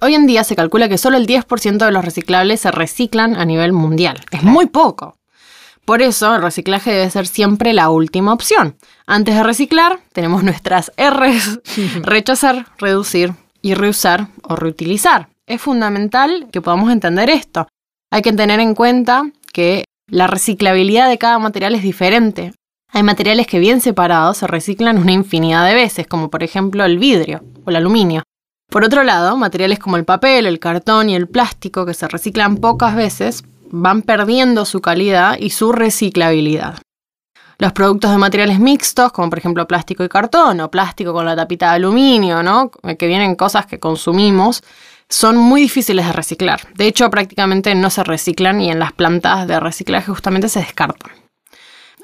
Hoy 0.00 0.14
en 0.14 0.26
día 0.26 0.44
se 0.44 0.54
calcula 0.54 0.88
que 0.88 0.98
solo 0.98 1.16
el 1.16 1.26
10% 1.26 1.84
de 1.84 1.90
los 1.90 2.04
reciclables 2.04 2.60
se 2.60 2.70
reciclan 2.70 3.34
a 3.34 3.44
nivel 3.44 3.72
mundial. 3.72 4.20
Es 4.30 4.42
muy 4.44 4.66
poco. 4.66 5.16
Por 5.84 6.02
eso 6.02 6.36
el 6.36 6.42
reciclaje 6.42 6.92
debe 6.92 7.10
ser 7.10 7.26
siempre 7.26 7.72
la 7.72 7.88
última 7.88 8.32
opción. 8.32 8.76
Antes 9.06 9.34
de 9.34 9.42
reciclar, 9.42 10.00
tenemos 10.12 10.44
nuestras 10.44 10.92
R's, 10.98 11.60
rechazar, 12.02 12.66
reducir 12.76 13.32
y 13.62 13.72
reusar 13.72 14.28
o 14.42 14.54
reutilizar. 14.54 15.30
Es 15.46 15.62
fundamental 15.62 16.48
que 16.52 16.60
podamos 16.60 16.92
entender 16.92 17.30
esto. 17.30 17.66
Hay 18.10 18.20
que 18.22 18.34
tener 18.34 18.60
en 18.60 18.74
cuenta 18.74 19.30
que 19.52 19.84
la 20.08 20.26
reciclabilidad 20.26 21.08
de 21.08 21.18
cada 21.18 21.38
material 21.38 21.74
es 21.74 21.82
diferente. 21.82 22.52
Hay 22.90 23.02
materiales 23.02 23.46
que 23.46 23.58
bien 23.58 23.80
separados 23.80 24.38
se 24.38 24.46
reciclan 24.46 24.98
una 24.98 25.12
infinidad 25.12 25.66
de 25.66 25.74
veces, 25.74 26.06
como 26.06 26.30
por 26.30 26.42
ejemplo 26.42 26.84
el 26.84 26.98
vidrio 26.98 27.42
o 27.64 27.70
el 27.70 27.76
aluminio. 27.76 28.22
Por 28.70 28.84
otro 28.84 29.04
lado, 29.04 29.36
materiales 29.36 29.78
como 29.78 29.96
el 29.96 30.04
papel, 30.04 30.46
el 30.46 30.58
cartón 30.58 31.10
y 31.10 31.14
el 31.14 31.28
plástico, 31.28 31.84
que 31.84 31.94
se 31.94 32.08
reciclan 32.08 32.56
pocas 32.56 32.96
veces, 32.96 33.44
van 33.70 34.02
perdiendo 34.02 34.64
su 34.64 34.80
calidad 34.80 35.36
y 35.38 35.50
su 35.50 35.72
reciclabilidad. 35.72 36.78
Los 37.58 37.72
productos 37.72 38.10
de 38.10 38.18
materiales 38.18 38.60
mixtos, 38.60 39.12
como 39.12 39.28
por 39.28 39.38
ejemplo 39.38 39.66
plástico 39.66 40.04
y 40.04 40.08
cartón, 40.08 40.60
o 40.60 40.70
plástico 40.70 41.12
con 41.12 41.26
la 41.26 41.36
tapita 41.36 41.70
de 41.70 41.76
aluminio, 41.76 42.42
¿no? 42.42 42.70
que 42.70 43.06
vienen 43.06 43.34
cosas 43.34 43.66
que 43.66 43.78
consumimos, 43.78 44.62
son 45.08 45.36
muy 45.36 45.62
difíciles 45.62 46.06
de 46.06 46.12
reciclar. 46.12 46.60
De 46.74 46.86
hecho, 46.86 47.10
prácticamente 47.10 47.74
no 47.74 47.90
se 47.90 48.04
reciclan 48.04 48.60
y 48.60 48.70
en 48.70 48.78
las 48.78 48.92
plantas 48.92 49.46
de 49.46 49.58
reciclaje 49.60 50.10
justamente 50.10 50.48
se 50.48 50.60
descartan. 50.60 51.12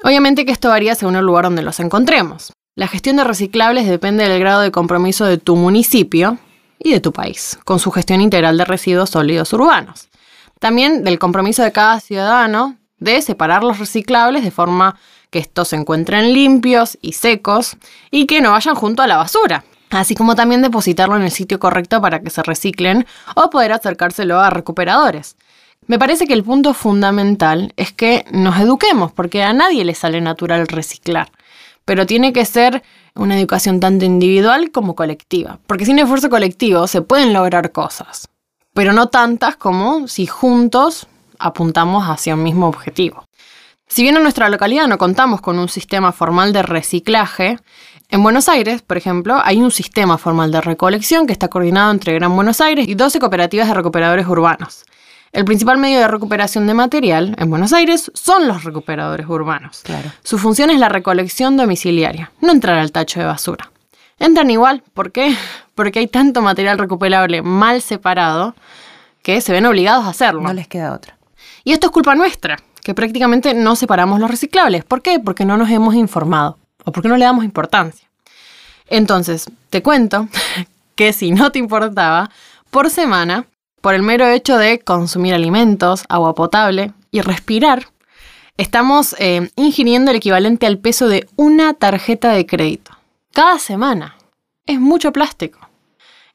Obviamente 0.03 0.45
que 0.45 0.51
esto 0.51 0.69
varía 0.69 0.95
según 0.95 1.15
el 1.15 1.25
lugar 1.25 1.45
donde 1.45 1.61
los 1.61 1.79
encontremos. 1.79 2.53
La 2.75 2.87
gestión 2.87 3.15
de 3.15 3.23
reciclables 3.23 3.87
depende 3.87 4.27
del 4.27 4.39
grado 4.39 4.61
de 4.61 4.71
compromiso 4.71 5.25
de 5.25 5.37
tu 5.37 5.55
municipio 5.55 6.37
y 6.77 6.91
de 6.91 6.99
tu 6.99 7.13
país, 7.13 7.57
con 7.63 7.79
su 7.79 7.91
gestión 7.91 8.21
integral 8.21 8.57
de 8.57 8.65
residuos 8.65 9.11
sólidos 9.11 9.53
urbanos. 9.53 10.09
También 10.59 11.03
del 11.03 11.19
compromiso 11.19 11.63
de 11.63 11.71
cada 11.71 11.99
ciudadano 11.99 12.77
de 12.97 13.21
separar 13.21 13.63
los 13.63 13.79
reciclables 13.79 14.43
de 14.43 14.51
forma 14.51 14.97
que 15.29 15.39
estos 15.39 15.69
se 15.69 15.75
encuentren 15.75 16.33
limpios 16.33 16.97
y 17.01 17.13
secos 17.13 17.77
y 18.11 18.25
que 18.25 18.41
no 18.41 18.51
vayan 18.51 18.75
junto 18.75 19.01
a 19.01 19.07
la 19.07 19.17
basura, 19.17 19.63
así 19.95 20.15
como 20.15 20.35
también 20.35 20.61
depositarlo 20.61 21.15
en 21.15 21.23
el 21.23 21.31
sitio 21.31 21.59
correcto 21.59 22.01
para 22.01 22.21
que 22.21 22.29
se 22.29 22.43
reciclen 22.43 23.05
o 23.35 23.49
poder 23.49 23.71
acercárselo 23.71 24.39
a 24.39 24.49
recuperadores. 24.49 25.35
Me 25.87 25.99
parece 25.99 26.25
que 26.25 26.33
el 26.33 26.43
punto 26.43 26.73
fundamental 26.73 27.73
es 27.77 27.91
que 27.91 28.25
nos 28.31 28.59
eduquemos, 28.59 29.11
porque 29.11 29.43
a 29.43 29.53
nadie 29.53 29.85
le 29.85 29.93
sale 29.93 30.19
natural 30.19 30.67
reciclar, 30.67 31.31
pero 31.85 32.07
tiene 32.07 32.33
que 32.33 32.45
ser 32.45 32.83
una 33.13 33.37
educación 33.37 33.79
tanto 33.79 34.03
individual 34.03 34.71
como 34.71 34.95
colectiva, 34.95 35.59
porque 35.67 35.85
sin 35.85 35.99
esfuerzo 35.99 36.29
colectivo 36.29 36.87
se 36.87 37.01
pueden 37.01 37.33
lograr 37.33 37.71
cosas, 37.71 38.29
pero 38.73 38.93
no 38.93 39.09
tantas 39.09 39.55
como 39.55 40.07
si 40.07 40.25
juntos 40.25 41.07
apuntamos 41.37 42.05
hacia 42.09 42.33
un 42.33 42.43
mismo 42.43 42.67
objetivo. 42.67 43.25
Si 43.87 44.01
bien 44.01 44.17
en 44.17 44.23
nuestra 44.23 44.49
localidad 44.49 44.87
no 44.87 44.97
contamos 44.97 45.41
con 45.41 45.59
un 45.59 45.69
sistema 45.69 46.11
formal 46.11 46.51
de 46.51 46.63
reciclaje, 46.63 47.59
en 48.09 48.23
Buenos 48.23 48.49
Aires, 48.49 48.81
por 48.81 48.97
ejemplo, 48.97 49.41
hay 49.43 49.61
un 49.61 49.71
sistema 49.71 50.17
formal 50.17 50.51
de 50.51 50.61
recolección 50.61 51.25
que 51.25 51.33
está 51.33 51.47
coordinado 51.47 51.91
entre 51.91 52.13
Gran 52.13 52.35
Buenos 52.35 52.61
Aires 52.61 52.87
y 52.87 52.95
12 52.95 53.19
cooperativas 53.19 53.67
de 53.67 53.73
recuperadores 53.73 54.27
urbanos. 54.27 54.85
El 55.31 55.43
principal 55.43 55.77
medio 55.77 55.99
de 55.99 56.07
recuperación 56.07 56.65
de 56.67 56.73
material 56.73 57.35
en 57.37 57.49
Buenos 57.49 57.73
Aires 57.73 58.11
son 58.13 58.47
los 58.47 58.63
recuperadores 58.63 59.27
urbanos. 59.27 59.81
Claro. 59.83 60.11
Su 60.23 60.37
función 60.37 60.69
es 60.69 60.79
la 60.79 60.87
recolección 60.87 61.57
domiciliaria, 61.57 62.31
no 62.41 62.51
entrar 62.51 62.77
al 62.77 62.91
tacho 62.91 63.19
de 63.19 63.25
basura. 63.25 63.71
Entran 64.17 64.49
igual, 64.49 64.83
¿por 64.93 65.11
qué? 65.11 65.35
Porque 65.75 65.99
hay 65.99 66.07
tanto 66.07 66.41
material 66.41 66.77
recuperable 66.77 67.41
mal 67.41 67.81
separado 67.81 68.55
que 69.23 69.41
se 69.41 69.51
ven 69.51 69.65
obligados 69.65 70.05
a 70.05 70.09
hacerlo. 70.09 70.41
No 70.41 70.53
les 70.53 70.67
queda 70.67 70.93
otra. 70.93 71.17
Y 71.63 71.73
esto 71.73 71.87
es 71.87 71.91
culpa 71.91 72.13
nuestra, 72.15 72.57
que 72.83 72.93
prácticamente 72.93 73.55
no 73.55 73.75
separamos 73.75 74.19
los 74.19 74.29
reciclables. 74.29 74.85
¿Por 74.85 75.01
qué? 75.01 75.19
Porque 75.19 75.43
no 75.43 75.57
nos 75.57 75.69
hemos 75.69 75.95
informado 75.95 76.59
o 76.85 76.91
porque 76.91 77.09
no 77.09 77.17
le 77.17 77.25
damos 77.25 77.43
importancia. 77.43 78.07
Entonces, 78.87 79.49
te 79.69 79.81
cuento 79.81 80.27
que 80.95 81.13
si 81.13 81.31
no 81.31 81.51
te 81.51 81.59
importaba, 81.59 82.29
por 82.71 82.89
semana, 82.89 83.47
por 83.81 83.93
el 83.93 84.03
mero 84.03 84.27
hecho 84.27 84.57
de 84.57 84.79
consumir 84.79 85.33
alimentos, 85.33 86.05
agua 86.09 86.33
potable 86.33 86.91
y 87.11 87.21
respirar, 87.21 87.87
estamos 88.57 89.15
eh, 89.19 89.49
ingiriendo 89.55 90.11
el 90.11 90.17
equivalente 90.17 90.65
al 90.65 90.77
peso 90.77 91.07
de 91.07 91.27
una 91.35 91.73
tarjeta 91.73 92.31
de 92.31 92.45
crédito. 92.45 92.91
Cada 93.33 93.59
semana. 93.59 94.15
Es 94.65 94.79
mucho 94.79 95.11
plástico. 95.11 95.59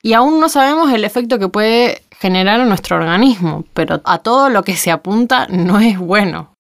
Y 0.02 0.12
aún 0.12 0.38
no 0.38 0.48
sabemos 0.48 0.92
el 0.92 1.04
efecto 1.04 1.38
que 1.38 1.48
puede 1.48 2.02
generar 2.20 2.60
en 2.60 2.68
nuestro 2.68 2.96
organismo, 2.96 3.64
pero 3.74 4.00
a 4.04 4.18
todo 4.18 4.48
lo 4.48 4.62
que 4.62 4.76
se 4.76 4.90
apunta 4.90 5.46
no 5.48 5.80
es 5.80 5.98
bueno. 5.98 6.54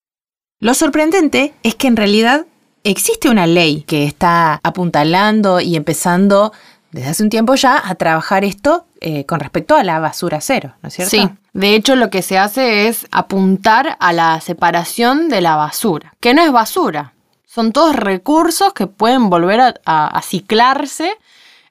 Lo 0.58 0.74
sorprendente 0.74 1.54
es 1.62 1.74
que 1.74 1.86
en 1.86 1.96
realidad 1.96 2.46
existe 2.84 3.28
una 3.28 3.46
ley 3.46 3.82
que 3.82 4.04
está 4.04 4.60
apuntalando 4.62 5.60
y 5.60 5.76
empezando 5.76 6.52
desde 6.90 7.10
hace 7.10 7.22
un 7.22 7.30
tiempo 7.30 7.54
ya 7.54 7.80
a 7.82 7.94
trabajar 7.94 8.44
esto 8.44 8.86
eh, 9.00 9.24
con 9.26 9.40
respecto 9.40 9.76
a 9.76 9.84
la 9.84 9.98
basura 10.00 10.40
cero, 10.40 10.74
¿no 10.82 10.88
es 10.88 10.94
cierto? 10.94 11.10
Sí, 11.10 11.28
de 11.52 11.74
hecho 11.74 11.96
lo 11.96 12.10
que 12.10 12.22
se 12.22 12.38
hace 12.38 12.88
es 12.88 13.06
apuntar 13.10 13.96
a 14.00 14.12
la 14.12 14.40
separación 14.40 15.28
de 15.28 15.40
la 15.40 15.56
basura, 15.56 16.14
que 16.20 16.34
no 16.34 16.42
es 16.42 16.52
basura, 16.52 17.14
son 17.46 17.72
todos 17.72 17.96
recursos 17.96 18.72
que 18.72 18.86
pueden 18.86 19.30
volver 19.30 19.60
a, 19.60 19.72
a 19.84 20.22
ciclarse 20.22 21.16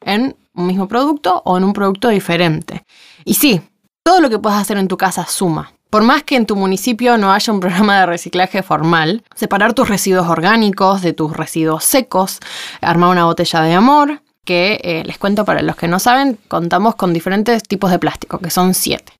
en 0.01 0.35
un 0.53 0.67
mismo 0.67 0.87
producto 0.87 1.41
o 1.45 1.57
en 1.57 1.63
un 1.63 1.73
producto 1.73 2.09
diferente. 2.09 2.85
Y 3.23 3.35
sí, 3.35 3.61
todo 4.03 4.19
lo 4.19 4.29
que 4.29 4.39
puedas 4.39 4.59
hacer 4.59 4.77
en 4.77 4.87
tu 4.87 4.97
casa 4.97 5.25
suma. 5.25 5.71
Por 5.89 6.03
más 6.03 6.21
que 6.21 6.35
en 6.35 6.45
tu 6.45 6.55
municipio 6.55 7.17
no 7.17 7.33
haya 7.33 7.51
un 7.51 7.59
programa 7.59 7.99
de 7.99 8.05
reciclaje 8.05 8.61
formal, 8.61 9.23
separar 9.33 9.73
tus 9.73 9.89
residuos 9.89 10.27
orgánicos 10.27 11.01
de 11.01 11.13
tus 11.13 11.35
residuos 11.35 11.83
secos, 11.83 12.39
armar 12.79 13.09
una 13.09 13.25
botella 13.25 13.61
de 13.61 13.73
amor, 13.73 14.21
que 14.45 14.79
eh, 14.83 15.03
les 15.03 15.17
cuento 15.17 15.45
para 15.45 15.63
los 15.63 15.75
que 15.75 15.87
no 15.87 15.97
saben, 15.97 16.37
contamos 16.47 16.93
con 16.93 17.11
diferentes 17.11 17.63
tipos 17.63 17.89
de 17.89 17.97
plástico, 17.97 18.37
que 18.37 18.51
son 18.51 18.75
siete. 18.75 19.13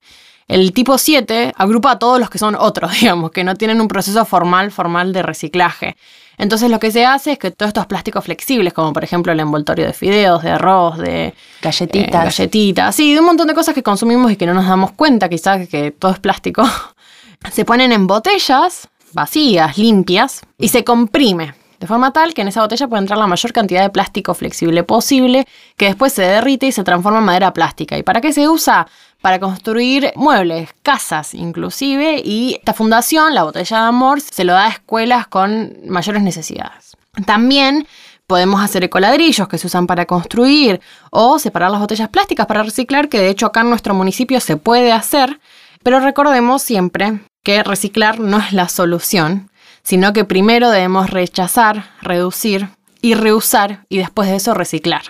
El 0.50 0.72
tipo 0.72 0.98
7 0.98 1.52
agrupa 1.56 1.92
a 1.92 1.98
todos 2.00 2.18
los 2.18 2.28
que 2.28 2.38
son 2.38 2.56
otros, 2.56 2.90
digamos, 3.00 3.30
que 3.30 3.44
no 3.44 3.54
tienen 3.54 3.80
un 3.80 3.86
proceso 3.86 4.24
formal, 4.24 4.72
formal 4.72 5.12
de 5.12 5.22
reciclaje. 5.22 5.96
Entonces 6.38 6.70
lo 6.70 6.80
que 6.80 6.90
se 6.90 7.06
hace 7.06 7.32
es 7.32 7.38
que 7.38 7.52
todos 7.52 7.68
estos 7.68 7.86
plásticos 7.86 8.24
flexibles, 8.24 8.72
como 8.72 8.92
por 8.92 9.04
ejemplo 9.04 9.30
el 9.30 9.38
envoltorio 9.38 9.86
de 9.86 9.92
fideos, 9.92 10.42
de 10.42 10.50
arroz, 10.50 10.98
de 10.98 11.34
galletitas, 11.62 12.08
eh, 12.08 12.24
galletitas, 12.24 12.96
sí, 12.96 13.12
de 13.14 13.20
un 13.20 13.26
montón 13.26 13.46
de 13.46 13.54
cosas 13.54 13.76
que 13.76 13.84
consumimos 13.84 14.32
y 14.32 14.36
que 14.36 14.46
no 14.46 14.54
nos 14.54 14.66
damos 14.66 14.90
cuenta 14.90 15.28
quizás 15.28 15.68
que 15.68 15.92
todo 15.92 16.10
es 16.10 16.18
plástico, 16.18 16.64
se 17.52 17.64
ponen 17.64 17.92
en 17.92 18.08
botellas 18.08 18.88
vacías, 19.12 19.78
limpias, 19.78 20.40
y 20.58 20.68
se 20.68 20.82
comprime. 20.82 21.54
De 21.80 21.86
forma 21.86 22.12
tal 22.12 22.34
que 22.34 22.42
en 22.42 22.48
esa 22.48 22.60
botella 22.60 22.88
puede 22.88 23.00
entrar 23.00 23.18
la 23.18 23.26
mayor 23.26 23.52
cantidad 23.54 23.82
de 23.82 23.88
plástico 23.88 24.34
flexible 24.34 24.82
posible, 24.82 25.46
que 25.78 25.86
después 25.86 26.12
se 26.12 26.22
derrite 26.22 26.66
y 26.66 26.72
se 26.72 26.84
transforma 26.84 27.20
en 27.20 27.24
madera 27.24 27.54
plástica. 27.54 27.96
¿Y 27.96 28.02
para 28.02 28.20
qué 28.20 28.34
se 28.34 28.48
usa? 28.48 28.86
Para 29.20 29.38
construir 29.38 30.12
muebles, 30.16 30.70
casas 30.82 31.34
inclusive, 31.34 32.22
y 32.24 32.54
esta 32.58 32.74
fundación, 32.74 33.34
la 33.34 33.44
Botella 33.44 33.82
de 33.82 33.88
Amor, 33.88 34.20
se 34.20 34.44
lo 34.44 34.52
da 34.52 34.66
a 34.66 34.70
escuelas 34.70 35.26
con 35.26 35.76
mayores 35.86 36.22
necesidades. 36.22 36.96
También 37.26 37.86
podemos 38.26 38.62
hacer 38.62 38.84
ecoladrillos 38.84 39.48
que 39.48 39.58
se 39.58 39.66
usan 39.66 39.86
para 39.86 40.06
construir 40.06 40.80
o 41.10 41.38
separar 41.38 41.70
las 41.70 41.80
botellas 41.80 42.08
plásticas 42.08 42.46
para 42.46 42.62
reciclar, 42.62 43.08
que 43.08 43.18
de 43.18 43.28
hecho 43.28 43.46
acá 43.46 43.62
en 43.62 43.70
nuestro 43.70 43.92
municipio 43.92 44.40
se 44.40 44.56
puede 44.56 44.92
hacer, 44.92 45.40
pero 45.82 46.00
recordemos 46.00 46.62
siempre 46.62 47.20
que 47.42 47.62
reciclar 47.62 48.20
no 48.20 48.38
es 48.38 48.52
la 48.52 48.68
solución, 48.68 49.50
sino 49.82 50.12
que 50.12 50.24
primero 50.24 50.70
debemos 50.70 51.10
rechazar, 51.10 51.90
reducir 52.02 52.68
y 53.02 53.14
reusar 53.14 53.84
y 53.88 53.98
después 53.98 54.28
de 54.28 54.36
eso 54.36 54.54
reciclar. 54.54 55.02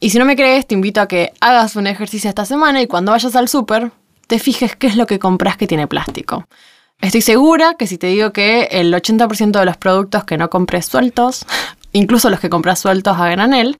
Y 0.00 0.10
si 0.10 0.18
no 0.18 0.24
me 0.24 0.36
crees, 0.36 0.66
te 0.66 0.74
invito 0.74 1.00
a 1.00 1.08
que 1.08 1.32
hagas 1.40 1.74
un 1.74 1.88
ejercicio 1.88 2.28
esta 2.28 2.44
semana 2.44 2.80
y 2.80 2.86
cuando 2.86 3.10
vayas 3.10 3.34
al 3.34 3.48
súper, 3.48 3.90
te 4.28 4.38
fijes 4.38 4.76
qué 4.76 4.86
es 4.86 4.96
lo 4.96 5.06
que 5.06 5.18
compras 5.18 5.56
que 5.56 5.66
tiene 5.66 5.88
plástico. 5.88 6.46
Estoy 7.00 7.20
segura 7.20 7.74
que 7.74 7.88
si 7.88 7.98
te 7.98 8.06
digo 8.08 8.32
que 8.32 8.68
el 8.70 8.94
80% 8.94 9.58
de 9.58 9.64
los 9.64 9.76
productos 9.76 10.24
que 10.24 10.36
no 10.36 10.50
compres 10.50 10.86
sueltos, 10.86 11.46
incluso 11.92 12.30
los 12.30 12.38
que 12.38 12.48
compras 12.48 12.78
sueltos 12.78 13.18
a 13.18 13.28
granel, 13.28 13.78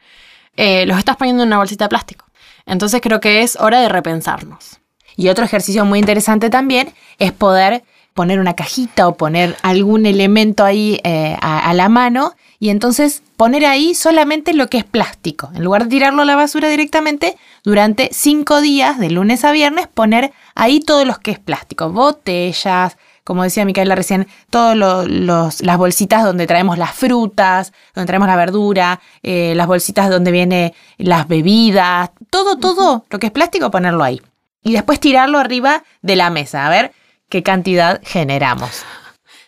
eh, 0.57 0.87
los 0.87 0.99
estás 0.99 1.17
poniendo 1.17 1.45
en 1.45 1.51
una 1.51 1.59
bolsita 1.59 1.85
de 1.85 1.91
plástico. 1.91 2.27
Entonces 2.67 3.01
creo 3.01 3.21
que 3.21 3.43
es 3.43 3.57
hora 3.57 3.81
de 3.81 3.89
repensarnos. 3.89 4.81
Y 5.17 5.29
otro 5.29 5.45
ejercicio 5.45 5.85
muy 5.85 6.01
interesante 6.01 6.51
también 6.51 6.93
es 7.19 7.33
poder 7.33 7.85
poner 8.15 8.41
una 8.41 8.55
cajita 8.55 9.09
o 9.09 9.17
poner 9.17 9.57
algún 9.62 10.07
elemento 10.07 10.65
ahí 10.65 11.00
eh, 11.05 11.37
a 11.41 11.73
la 11.75 11.88
mano 11.88 12.35
y 12.61 12.71
entonces 12.71 13.23
poner 13.37 13.65
ahí 13.65 13.95
solamente 13.95 14.53
lo 14.53 14.69
que 14.69 14.79
es 14.79 14.85
plástico. 14.85 15.50
En 15.55 15.62
lugar 15.62 15.85
de 15.85 15.91
tirarlo 15.91 16.23
a 16.23 16.25
la 16.25 16.37
basura 16.37 16.69
directamente, 16.69 17.37
durante 17.62 18.09
cinco 18.12 18.61
días, 18.61 18.99
de 18.99 19.11
lunes 19.11 19.45
a 19.45 19.53
viernes, 19.53 19.87
poner 19.87 20.33
ahí 20.55 20.81
todo 20.81 21.05
lo 21.05 21.17
que 21.21 21.31
es 21.31 21.38
plástico. 21.38 21.91
Botellas, 21.91 22.97
como 23.23 23.45
decía 23.45 23.65
Micaela 23.65 23.95
recién, 23.95 24.27
todas 24.50 24.77
las 24.77 25.77
bolsitas 25.79 26.25
donde 26.25 26.49
traemos 26.49 26.79
las 26.79 26.93
frutas, 26.93 27.73
donde 27.95 28.07
traemos 28.07 28.27
la 28.27 28.37
verdura, 28.37 29.00
eh, 29.23 29.53
las 29.55 29.69
bolsitas 29.69 30.11
donde 30.11 30.33
vienen 30.33 30.73
las 30.97 31.29
bebidas, 31.29 32.11
todo, 32.31 32.59
todo 32.59 33.05
lo 33.09 33.19
que 33.21 33.27
es 33.27 33.33
plástico, 33.33 33.71
ponerlo 33.71 34.03
ahí. 34.03 34.21
Y 34.65 34.73
después 34.73 34.99
tirarlo 34.99 35.38
arriba 35.38 35.85
de 36.03 36.17
la 36.17 36.31
mesa, 36.31 36.67
a 36.67 36.71
ver 36.71 36.93
qué 37.29 37.43
cantidad 37.43 38.01
generamos. 38.05 38.85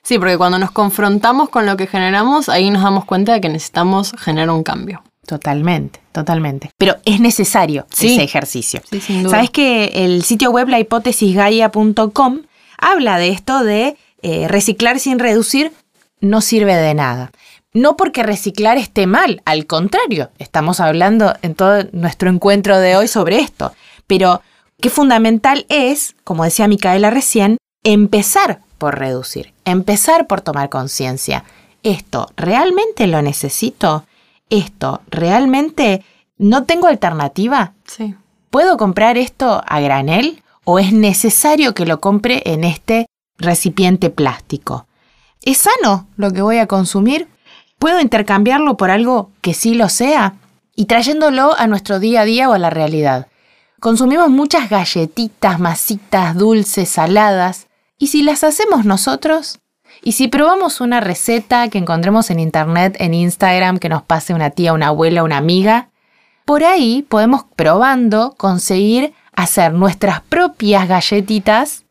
Sí, 0.02 0.18
porque 0.18 0.38
cuando 0.38 0.58
nos 0.58 0.70
confrontamos 0.70 1.50
con 1.50 1.66
lo 1.66 1.76
que 1.76 1.86
generamos, 1.86 2.48
ahí 2.48 2.70
nos 2.70 2.82
damos 2.82 3.04
cuenta 3.04 3.32
de 3.32 3.40
que 3.40 3.48
necesitamos 3.48 4.12
generar 4.18 4.50
un 4.50 4.62
cambio. 4.62 5.02
Totalmente, 5.26 6.00
totalmente. 6.12 6.70
Pero 6.78 6.96
es 7.04 7.20
necesario 7.20 7.86
ese 7.92 8.22
ejercicio. 8.22 8.80
Sí, 8.90 9.00
sin 9.00 9.22
duda. 9.22 9.36
Sabes 9.36 9.50
que 9.50 10.04
el 10.04 10.24
sitio 10.24 10.50
web 10.50 10.68
lahipótesisgaia.com 10.68 12.40
habla 12.78 13.18
de 13.18 13.28
esto 13.28 13.62
de 13.62 13.96
eh, 14.22 14.48
reciclar 14.48 14.98
sin 14.98 15.18
reducir 15.18 15.72
no 16.20 16.40
sirve 16.40 16.74
de 16.74 16.94
nada. 16.94 17.30
No 17.72 17.96
porque 17.96 18.24
reciclar 18.24 18.78
esté 18.78 19.06
mal, 19.06 19.42
al 19.44 19.66
contrario, 19.66 20.30
estamos 20.38 20.80
hablando 20.80 21.34
en 21.42 21.54
todo 21.54 21.84
nuestro 21.92 22.28
encuentro 22.28 22.78
de 22.78 22.96
hoy 22.96 23.06
sobre 23.06 23.38
esto. 23.38 23.72
Pero 24.08 24.42
qué 24.80 24.90
fundamental 24.90 25.66
es, 25.68 26.16
como 26.24 26.42
decía 26.42 26.66
Micaela 26.66 27.10
recién, 27.10 27.58
empezar 27.84 28.60
por 28.78 28.98
reducir, 28.98 29.52
empezar 29.64 30.26
por 30.26 30.40
tomar 30.40 30.68
conciencia. 30.68 31.44
¿Esto 31.82 32.30
realmente 32.36 33.06
lo 33.06 33.22
necesito? 33.22 34.04
¿Esto 34.50 35.02
realmente 35.10 36.04
no 36.38 36.64
tengo 36.64 36.86
alternativa? 36.88 37.72
Sí. 37.86 38.14
¿Puedo 38.50 38.76
comprar 38.76 39.16
esto 39.16 39.62
a 39.66 39.80
granel 39.80 40.42
o 40.64 40.78
es 40.78 40.92
necesario 40.92 41.74
que 41.74 41.86
lo 41.86 42.00
compre 42.00 42.42
en 42.46 42.64
este 42.64 43.06
recipiente 43.38 44.10
plástico? 44.10 44.86
¿Es 45.42 45.58
sano 45.58 46.06
lo 46.16 46.32
que 46.32 46.42
voy 46.42 46.58
a 46.58 46.66
consumir? 46.66 47.28
¿Puedo 47.78 48.00
intercambiarlo 48.00 48.76
por 48.76 48.90
algo 48.90 49.30
que 49.40 49.54
sí 49.54 49.74
lo 49.74 49.88
sea? 49.88 50.34
Y 50.76 50.86
trayéndolo 50.86 51.54
a 51.56 51.66
nuestro 51.66 51.98
día 51.98 52.22
a 52.22 52.24
día 52.24 52.48
o 52.50 52.52
a 52.52 52.58
la 52.58 52.70
realidad. 52.70 53.28
Consumimos 53.78 54.28
muchas 54.28 54.68
galletitas, 54.68 55.58
masitas, 55.58 56.36
dulces, 56.36 56.90
saladas, 56.90 57.68
¿Y 58.00 58.06
si 58.06 58.22
las 58.22 58.44
hacemos 58.44 58.86
nosotros? 58.86 59.60
¿Y 60.02 60.12
si 60.12 60.26
probamos 60.26 60.80
una 60.80 61.00
receta 61.00 61.68
que 61.68 61.76
encontremos 61.76 62.30
en 62.30 62.40
internet, 62.40 62.96
en 62.98 63.12
Instagram, 63.12 63.78
que 63.78 63.90
nos 63.90 64.02
pase 64.02 64.32
una 64.32 64.48
tía, 64.48 64.72
una 64.72 64.86
abuela, 64.86 65.22
una 65.22 65.36
amiga? 65.36 65.90
Por 66.46 66.64
ahí 66.64 67.04
podemos 67.06 67.44
probando 67.56 68.34
conseguir 68.38 69.12
hacer 69.34 69.74
nuestras 69.74 70.22
propias 70.22 70.88
galletitas 70.88 71.84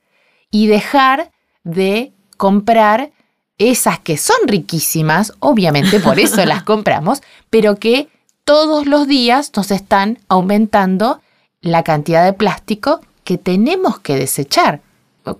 y 0.49 0.65
dejar 0.65 1.29
de 1.63 2.11
comprar 2.37 3.11
esas 3.59 3.99
que 3.99 4.17
son 4.17 4.47
riquísimas, 4.47 5.33
obviamente 5.39 5.99
por 5.99 6.19
eso 6.19 6.43
las 6.43 6.63
compramos, 6.73 7.21
pero 7.51 7.75
que 7.75 8.07
todos 8.45 8.87
los 8.87 9.07
días 9.07 9.51
nos 9.55 9.69
están 9.69 10.17
aumentando 10.27 11.21
la 11.61 11.83
cantidad 11.83 12.25
de 12.25 12.33
plástico 12.33 12.99
que 13.23 13.37
tenemos 13.37 13.99
que 13.99 14.15
desechar 14.15 14.81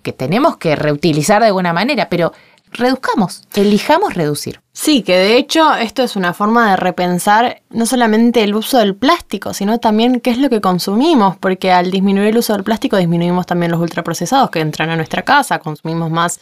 que 0.02 0.14
tenemos 0.14 0.58
que 0.58 0.76
reutilizar 0.76 1.42
de 1.42 1.48
alguna 1.48 1.74
manera, 1.74 2.10
pero 2.10 2.34
reduzcamos, 2.72 3.44
elijamos 3.56 4.14
reducir. 4.14 4.62
Sí, 4.72 5.02
que 5.02 5.18
de 5.18 5.38
hecho 5.38 5.74
esto 5.76 6.04
es 6.04 6.16
una 6.16 6.34
forma 6.34 6.72
de 6.72 6.76
repensar 6.78 7.62
no 7.70 7.86
solamente 7.86 8.44
el 8.44 8.56
uso 8.56 8.78
del 8.78 8.96
plástico, 8.96 9.54
sino 9.54 9.80
también 9.80 10.22
qué 10.22 10.30
es 10.30 10.38
lo 10.38 10.50
que 10.50 10.62
consumimos, 10.62 11.38
porque 11.38 11.72
al 11.72 11.92
disminuir 11.92 12.30
el 12.30 12.38
uso 12.38 12.54
del 12.54 12.64
plástico 12.64 12.98
disminuimos 12.98 13.46
también 13.46 13.72
los 13.72 13.82
ultraprocesados 13.82 14.50
que 14.50 14.60
entran 14.60 14.90
a 14.90 14.96
nuestra 14.96 15.24
casa, 15.24 15.60
consumimos 15.60 16.12
más 16.12 16.40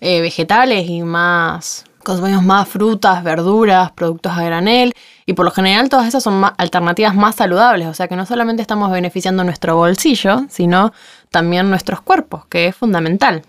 eh, 0.00 0.20
vegetales 0.20 0.88
y 0.88 1.02
más 1.02 1.84
consumimos 2.08 2.42
más 2.42 2.66
frutas, 2.66 3.22
verduras, 3.22 3.92
productos 3.92 4.32
a 4.32 4.42
granel 4.42 4.94
y 5.26 5.34
por 5.34 5.44
lo 5.44 5.50
general 5.50 5.90
todas 5.90 6.06
esas 6.06 6.22
son 6.22 6.42
alternativas 6.56 7.14
más 7.14 7.34
saludables, 7.34 7.86
o 7.86 7.92
sea 7.92 8.08
que 8.08 8.16
no 8.16 8.24
solamente 8.24 8.62
estamos 8.62 8.90
beneficiando 8.90 9.44
nuestro 9.44 9.76
bolsillo, 9.76 10.46
sino 10.48 10.94
también 11.30 11.68
nuestros 11.68 12.00
cuerpos, 12.00 12.46
que 12.46 12.66
es 12.66 12.74
fundamental. 12.74 13.42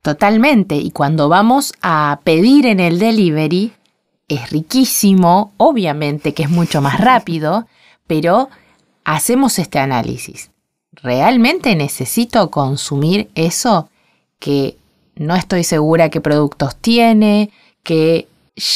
Totalmente, 0.00 0.76
y 0.76 0.92
cuando 0.92 1.28
vamos 1.28 1.72
a 1.82 2.20
pedir 2.22 2.66
en 2.66 2.78
el 2.78 3.00
delivery, 3.00 3.72
es 4.28 4.48
riquísimo, 4.50 5.52
obviamente 5.56 6.34
que 6.34 6.44
es 6.44 6.50
mucho 6.50 6.80
más 6.80 7.00
rápido, 7.00 7.66
pero 8.06 8.48
hacemos 9.02 9.58
este 9.58 9.80
análisis. 9.80 10.52
¿Realmente 10.92 11.74
necesito 11.74 12.48
consumir 12.52 13.28
eso 13.34 13.88
que 14.38 14.76
no 15.16 15.34
estoy 15.34 15.64
segura 15.64 16.10
qué 16.10 16.20
productos 16.20 16.76
tiene, 16.76 17.50
que 17.84 18.26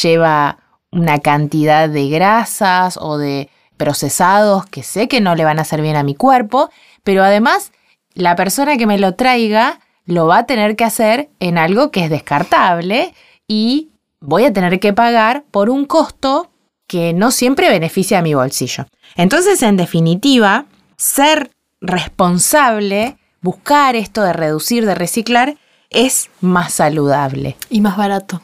lleva 0.03 0.59
una 0.91 1.19
cantidad 1.19 1.89
de 1.89 2.09
grasas 2.09 2.97
o 3.01 3.19
de 3.19 3.51
procesados 3.77 4.67
que 4.67 4.83
sé 4.83 5.09
que 5.09 5.21
no 5.21 5.35
le 5.35 5.45
van 5.45 5.59
a 5.59 5.63
hacer 5.63 5.83
bien 5.83 5.97
a 5.97 6.03
mi 6.03 6.15
cuerpo, 6.15 6.71
pero 7.03 7.25
además 7.25 7.73
la 8.15 8.37
persona 8.37 8.77
que 8.77 8.87
me 8.87 8.99
lo 8.99 9.15
traiga 9.15 9.81
lo 10.05 10.27
va 10.27 10.39
a 10.39 10.47
tener 10.47 10.77
que 10.77 10.85
hacer 10.85 11.29
en 11.41 11.59
algo 11.59 11.91
que 11.91 12.05
es 12.05 12.11
descartable 12.11 13.15
y 13.47 13.91
voy 14.21 14.45
a 14.45 14.53
tener 14.53 14.81
que 14.81 14.93
pagar 14.93 15.45
por 15.51 15.71
un 15.71 15.85
costo 15.85 16.51
que 16.87 17.13
no 17.13 17.31
siempre 17.31 17.69
beneficia 17.69 18.19
a 18.19 18.23
mi 18.23 18.35
bolsillo. 18.35 18.87
Entonces, 19.17 19.63
en 19.63 19.77
definitiva, 19.77 20.65
ser 20.97 21.51
responsable, 21.81 23.19
buscar 23.43 23.95
esto 23.95 24.23
de 24.23 24.33
reducir, 24.33 24.87
de 24.87 24.95
reciclar, 24.95 25.57
es 25.91 26.31
más 26.41 26.75
saludable. 26.75 27.57
Y 27.71 27.81
más 27.81 27.97
barato. 27.97 28.43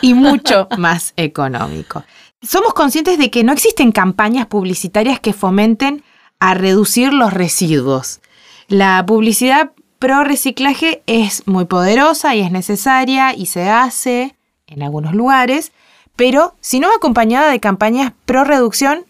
Y 0.00 0.14
mucho 0.14 0.68
más 0.78 1.12
económico. 1.16 2.04
Somos 2.42 2.74
conscientes 2.74 3.18
de 3.18 3.30
que 3.30 3.44
no 3.44 3.52
existen 3.52 3.92
campañas 3.92 4.46
publicitarias 4.46 5.20
que 5.20 5.32
fomenten 5.32 6.04
a 6.38 6.54
reducir 6.54 7.12
los 7.12 7.32
residuos. 7.32 8.20
La 8.68 9.04
publicidad 9.06 9.72
pro 9.98 10.24
reciclaje 10.24 11.02
es 11.06 11.46
muy 11.46 11.64
poderosa 11.64 12.34
y 12.34 12.40
es 12.40 12.50
necesaria 12.50 13.34
y 13.34 13.46
se 13.46 13.70
hace 13.70 14.36
en 14.66 14.82
algunos 14.82 15.14
lugares, 15.14 15.72
pero 16.16 16.54
si 16.60 16.80
no 16.80 16.88
va 16.88 16.96
acompañada 16.96 17.50
de 17.50 17.60
campañas 17.60 18.12
pro 18.24 18.44
reducción, 18.44 19.06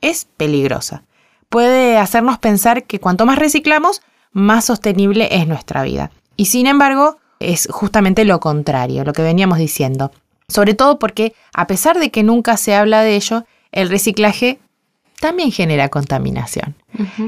es 0.00 0.26
peligrosa. 0.36 1.02
Puede 1.48 1.98
hacernos 1.98 2.38
pensar 2.38 2.84
que 2.84 3.00
cuanto 3.00 3.26
más 3.26 3.38
reciclamos, 3.38 4.00
más 4.32 4.64
sostenible 4.64 5.28
es 5.32 5.46
nuestra 5.46 5.82
vida. 5.82 6.10
Y 6.36 6.46
sin 6.46 6.66
embargo, 6.66 7.18
es 7.42 7.68
justamente 7.70 8.24
lo 8.24 8.40
contrario, 8.40 9.04
lo 9.04 9.12
que 9.12 9.22
veníamos 9.22 9.58
diciendo. 9.58 10.12
Sobre 10.48 10.74
todo 10.74 10.98
porque, 10.98 11.34
a 11.54 11.66
pesar 11.66 11.98
de 11.98 12.10
que 12.10 12.22
nunca 12.22 12.56
se 12.56 12.74
habla 12.74 13.02
de 13.02 13.16
ello, 13.16 13.44
el 13.70 13.88
reciclaje 13.88 14.58
también 15.20 15.52
genera 15.52 15.88
contaminación. 15.88 16.74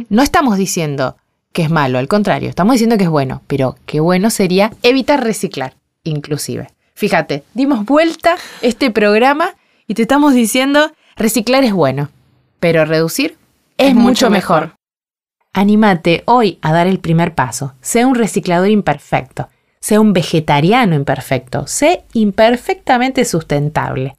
No 0.08 0.22
estamos 0.22 0.58
diciendo 0.58 1.16
que 1.52 1.62
es 1.62 1.70
malo, 1.70 1.98
al 1.98 2.08
contrario, 2.08 2.48
estamos 2.48 2.74
diciendo 2.74 2.98
que 2.98 3.04
es 3.04 3.10
bueno, 3.10 3.42
pero 3.46 3.76
qué 3.86 4.00
bueno 4.00 4.28
sería 4.30 4.72
evitar 4.82 5.22
reciclar, 5.22 5.74
inclusive. 6.02 6.68
Fíjate, 6.94 7.44
dimos 7.54 7.84
vuelta 7.84 8.36
este 8.60 8.90
programa 8.90 9.54
y 9.86 9.94
te 9.94 10.02
estamos 10.02 10.34
diciendo 10.34 10.92
reciclar 11.16 11.64
es 11.64 11.72
bueno, 11.72 12.10
pero 12.58 12.84
reducir 12.84 13.36
es, 13.78 13.94
mucho 13.94 14.30
mejor. 14.30 14.74
Anímate 15.52 16.24
hoy 16.26 16.58
a 16.62 16.72
dar 16.72 16.88
el 16.88 16.98
primer 16.98 17.34
paso. 17.34 17.74
Sea 17.80 18.06
un 18.06 18.16
reciclador 18.16 18.70
imperfecto, 18.70 19.48
sea 19.84 20.00
un 20.00 20.14
vegetariano 20.14 20.94
imperfecto, 20.94 21.66
sé 21.66 22.04
imperfectamente 22.14 23.26
sustentable 23.26 24.16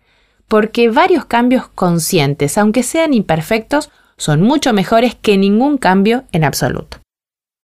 porque 0.47 0.91
varios 0.91 1.25
cambios 1.25 1.67
conscientes, 1.67 2.59
aunque 2.59 2.83
sean 2.83 3.15
imperfectos, 3.15 3.89
son 4.15 4.43
mucho 4.43 4.73
mejores 4.73 5.15
que 5.15 5.39
ningún 5.39 5.79
cambio 5.79 6.25
en 6.33 6.43
absoluto. 6.43 6.97